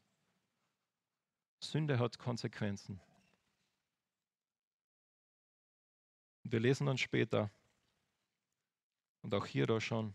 Sünde 1.63 1.99
hat 1.99 2.19
Konsequenzen. 2.19 2.99
Wir 6.45 6.61
lesen 6.61 6.87
dann 6.87 6.97
später, 6.97 7.51
und 9.21 9.35
auch 9.35 9.45
hier 9.45 9.67
da 9.67 9.83
schon, 9.83 10.15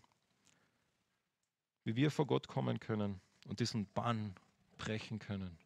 wie 1.85 1.95
wir 1.95 2.11
vor 2.11 2.27
Gott 2.27 2.47
kommen 2.47 2.79
können 2.79 3.21
und 3.47 3.61
diesen 3.61 3.85
Bann 3.93 4.35
brechen 4.77 5.19
können. 5.19 5.57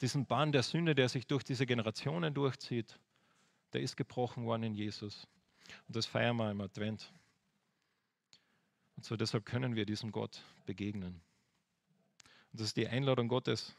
Diesen 0.00 0.24
Bann 0.24 0.52
der 0.52 0.62
Sünde, 0.62 0.94
der 0.94 1.10
sich 1.10 1.26
durch 1.26 1.44
diese 1.44 1.66
Generationen 1.66 2.32
durchzieht, 2.32 2.98
der 3.74 3.82
ist 3.82 3.96
gebrochen 3.96 4.46
worden 4.46 4.62
in 4.62 4.74
Jesus. 4.74 5.26
Und 5.86 5.96
das 5.96 6.06
feiern 6.06 6.36
wir 6.36 6.50
im 6.50 6.60
Advent. 6.60 7.12
Und 8.96 9.04
so 9.04 9.16
deshalb 9.16 9.44
können 9.44 9.74
wir 9.74 9.84
diesem 9.84 10.10
Gott 10.10 10.42
begegnen. 10.64 11.20
Und 12.52 12.60
das 12.60 12.68
ist 12.68 12.76
die 12.76 12.88
Einladung 12.88 13.28
Gottes. 13.28 13.76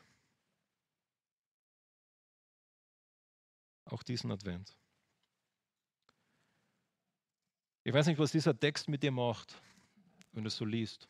Auch 3.85 4.03
diesen 4.03 4.31
Advent. 4.31 4.75
Ich 7.83 7.93
weiß 7.93 8.05
nicht, 8.07 8.19
was 8.19 8.31
dieser 8.31 8.57
Text 8.57 8.87
mit 8.87 9.01
dir 9.01 9.11
macht, 9.11 9.59
wenn 10.31 10.43
du 10.43 10.47
es 10.47 10.55
so 10.55 10.65
liest. 10.65 11.07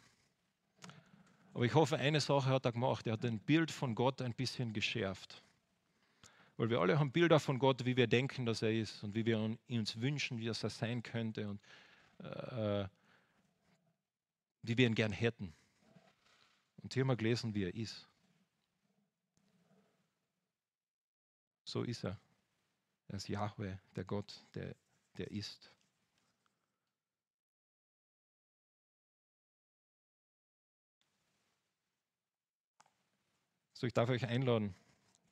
Aber 1.53 1.65
ich 1.65 1.73
hoffe, 1.73 1.97
eine 1.97 2.21
Sache 2.21 2.49
hat 2.49 2.65
er 2.65 2.71
gemacht. 2.71 3.07
Er 3.07 3.13
hat 3.13 3.25
ein 3.25 3.39
Bild 3.39 3.71
von 3.71 3.93
Gott 3.95 4.21
ein 4.21 4.34
bisschen 4.34 4.73
geschärft. 4.73 5.43
Weil 6.57 6.69
wir 6.69 6.79
alle 6.79 6.99
haben 6.99 7.12
Bilder 7.12 7.39
von 7.39 7.60
Gott, 7.60 7.86
wie 7.86 7.97
wir 7.97 8.07
denken, 8.07 8.45
dass 8.45 8.62
er 8.62 8.71
ist 8.71 9.03
und 9.03 9.15
wie 9.15 9.25
wir 9.25 9.39
uns 9.69 9.99
wünschen, 9.99 10.38
wie 10.38 10.47
er 10.47 10.53
sein 10.53 11.03
könnte 11.03 11.49
und 11.49 11.62
äh, 12.19 12.88
wie 14.62 14.77
wir 14.77 14.86
ihn 14.86 14.95
gern 14.95 15.12
hätten. 15.12 15.53
Und 16.84 16.93
hier 16.93 17.05
wir 17.05 17.15
gelesen, 17.15 17.53
wie 17.53 17.63
er 17.63 17.75
ist. 17.75 18.07
So 21.63 21.84
ist 21.84 22.03
er. 22.03 22.19
Er 23.07 23.15
ist 23.15 23.27
Yahweh, 23.27 23.77
der 23.95 24.03
Gott, 24.03 24.45
der, 24.55 24.75
der 25.17 25.31
ist. 25.31 25.71
So, 33.81 33.87
ich 33.87 33.93
darf 33.93 34.09
euch 34.09 34.27
einladen, 34.27 34.75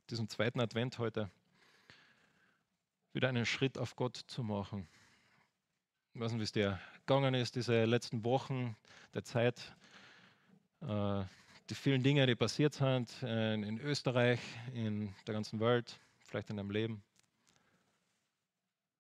diesen 0.10 0.28
zweiten 0.28 0.60
Advent 0.60 0.98
heute 0.98 1.30
wieder 3.14 3.30
einen 3.30 3.46
Schritt 3.46 3.78
auf 3.78 3.96
Gott 3.96 4.18
zu 4.18 4.42
machen. 4.42 4.88
Ich 6.16 6.20
weiß 6.20 6.32
nicht, 6.32 6.40
wie 6.40 6.46
es 6.46 6.52
dir 6.52 6.80
gegangen 7.06 7.36
ist, 7.36 7.56
diese 7.56 7.86
letzten 7.86 8.24
Wochen 8.24 8.76
der 9.14 9.24
Zeit, 9.24 9.76
äh, 10.82 11.24
die 11.70 11.76
vielen 11.76 12.02
Dinge, 12.02 12.26
die 12.26 12.34
passiert 12.34 12.74
sind 12.74 13.22
in, 13.22 13.62
in 13.62 13.80
Österreich, 13.82 14.40
in 14.74 15.14
der 15.28 15.36
ganzen 15.36 15.60
Welt, 15.60 16.00
vielleicht 16.26 16.50
in 16.50 16.58
deinem 16.58 16.72
Leben. 16.72 17.04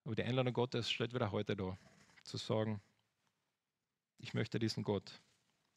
Aber 0.06 0.14
die 0.14 0.26
Einladung 0.26 0.54
Gottes 0.54 0.92
steht 0.92 1.12
wieder 1.16 1.32
heute 1.32 1.56
da, 1.56 1.76
zu 2.22 2.38
sagen, 2.38 2.80
ich 4.20 4.36
möchte 4.36 4.60
diesen 4.60 4.84
Gott, 4.84 5.20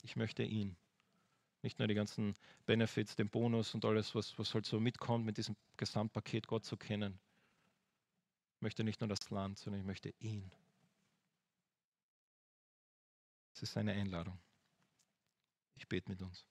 ich 0.02 0.14
möchte 0.14 0.42
ihn. 0.42 0.76
Nicht 1.62 1.78
nur 1.78 1.86
die 1.86 1.94
ganzen 1.94 2.34
Benefits, 2.66 3.14
den 3.14 3.30
Bonus 3.30 3.74
und 3.74 3.84
alles, 3.84 4.14
was, 4.14 4.36
was 4.38 4.52
halt 4.52 4.66
so 4.66 4.80
mitkommt, 4.80 5.24
mit 5.24 5.38
diesem 5.38 5.56
Gesamtpaket 5.76 6.48
Gott 6.48 6.64
zu 6.64 6.76
kennen. 6.76 7.20
Ich 8.56 8.62
möchte 8.62 8.84
nicht 8.84 9.00
nur 9.00 9.08
das 9.08 9.30
Land, 9.30 9.58
sondern 9.58 9.80
ich 9.80 9.86
möchte 9.86 10.12
ihn. 10.18 10.50
Es 13.54 13.62
ist 13.62 13.72
seine 13.72 13.92
Einladung. 13.92 14.38
Ich 15.76 15.88
bete 15.88 16.10
mit 16.10 16.20
uns. 16.22 16.46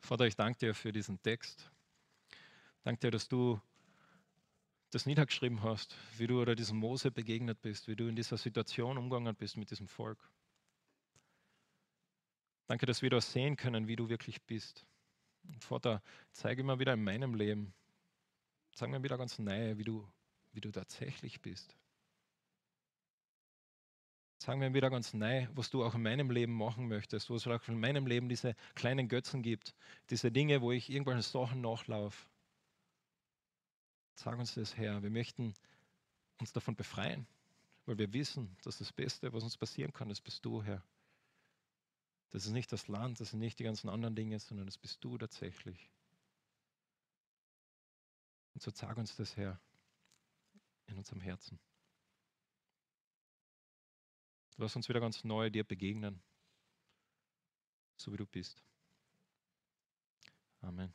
Vater, 0.00 0.26
ich 0.26 0.34
danke 0.34 0.58
dir 0.58 0.74
für 0.74 0.92
diesen 0.92 1.22
Text. 1.22 1.70
Danke 2.82 3.00
dir, 3.00 3.10
dass 3.12 3.28
du 3.28 3.60
das 4.90 5.06
niedergeschrieben 5.06 5.62
hast, 5.62 5.96
wie 6.18 6.26
du 6.26 6.40
oder 6.40 6.54
diesem 6.54 6.78
Mose 6.78 7.10
begegnet 7.10 7.60
bist, 7.62 7.88
wie 7.88 7.96
du 7.96 8.08
in 8.08 8.16
dieser 8.16 8.36
Situation 8.36 8.98
umgegangen 8.98 9.34
bist 9.34 9.56
mit 9.56 9.70
diesem 9.70 9.88
Volk. 9.88 10.18
Danke, 12.66 12.86
dass 12.86 13.02
wir 13.02 13.10
das 13.10 13.32
sehen 13.32 13.56
können, 13.56 13.88
wie 13.88 13.96
du 13.96 14.08
wirklich 14.08 14.42
bist. 14.42 14.86
Und 15.44 15.64
Vater, 15.64 16.02
zeige 16.32 16.62
mir 16.62 16.78
wieder 16.78 16.92
in 16.92 17.02
meinem 17.02 17.34
Leben, 17.34 17.72
zeig 18.74 18.90
mir 18.90 19.02
wieder 19.02 19.18
ganz 19.18 19.38
neu, 19.38 19.76
wie 19.78 19.84
du, 19.84 20.06
wie 20.52 20.60
du 20.60 20.70
tatsächlich 20.70 21.40
bist. 21.40 21.76
Sag 24.42 24.56
mir 24.56 24.72
wieder 24.72 24.88
ganz 24.88 25.12
neu, 25.12 25.46
was 25.52 25.68
du 25.68 25.84
auch 25.84 25.94
in 25.94 26.02
meinem 26.02 26.30
Leben 26.30 26.54
machen 26.54 26.88
möchtest, 26.88 27.28
wo 27.28 27.34
es 27.34 27.46
auch 27.46 27.68
in 27.68 27.78
meinem 27.78 28.06
Leben 28.06 28.30
diese 28.30 28.56
kleinen 28.74 29.06
Götzen 29.06 29.42
gibt, 29.42 29.74
diese 30.08 30.32
Dinge, 30.32 30.62
wo 30.62 30.72
ich 30.72 30.88
irgendwelche 30.88 31.22
Sachen 31.22 31.60
nachlaufe. 31.60 32.29
Sag 34.14 34.38
uns 34.38 34.54
das, 34.54 34.76
Herr. 34.76 35.02
Wir 35.02 35.10
möchten 35.10 35.54
uns 36.38 36.52
davon 36.52 36.76
befreien, 36.76 37.26
weil 37.86 37.98
wir 37.98 38.12
wissen, 38.12 38.56
dass 38.62 38.78
das 38.78 38.92
Beste, 38.92 39.32
was 39.32 39.42
uns 39.42 39.56
passieren 39.56 39.92
kann, 39.92 40.08
das 40.08 40.20
bist 40.20 40.44
du, 40.44 40.62
Herr. 40.62 40.82
Das 42.30 42.46
ist 42.46 42.52
nicht 42.52 42.70
das 42.72 42.88
Land, 42.88 43.20
das 43.20 43.30
sind 43.30 43.40
nicht 43.40 43.58
die 43.58 43.64
ganzen 43.64 43.88
anderen 43.88 44.14
Dinge, 44.14 44.38
sondern 44.38 44.66
das 44.66 44.78
bist 44.78 45.02
du 45.02 45.18
tatsächlich. 45.18 45.90
Und 48.54 48.62
so 48.62 48.70
sag 48.70 48.96
uns 48.96 49.16
das, 49.16 49.36
Herr, 49.36 49.60
in 50.86 50.96
unserem 50.98 51.20
Herzen. 51.20 51.58
Lass 54.56 54.76
uns 54.76 54.88
wieder 54.88 55.00
ganz 55.00 55.24
neu 55.24 55.50
dir 55.50 55.64
begegnen, 55.64 56.22
so 57.96 58.12
wie 58.12 58.18
du 58.18 58.26
bist. 58.26 58.62
Amen. 60.60 60.92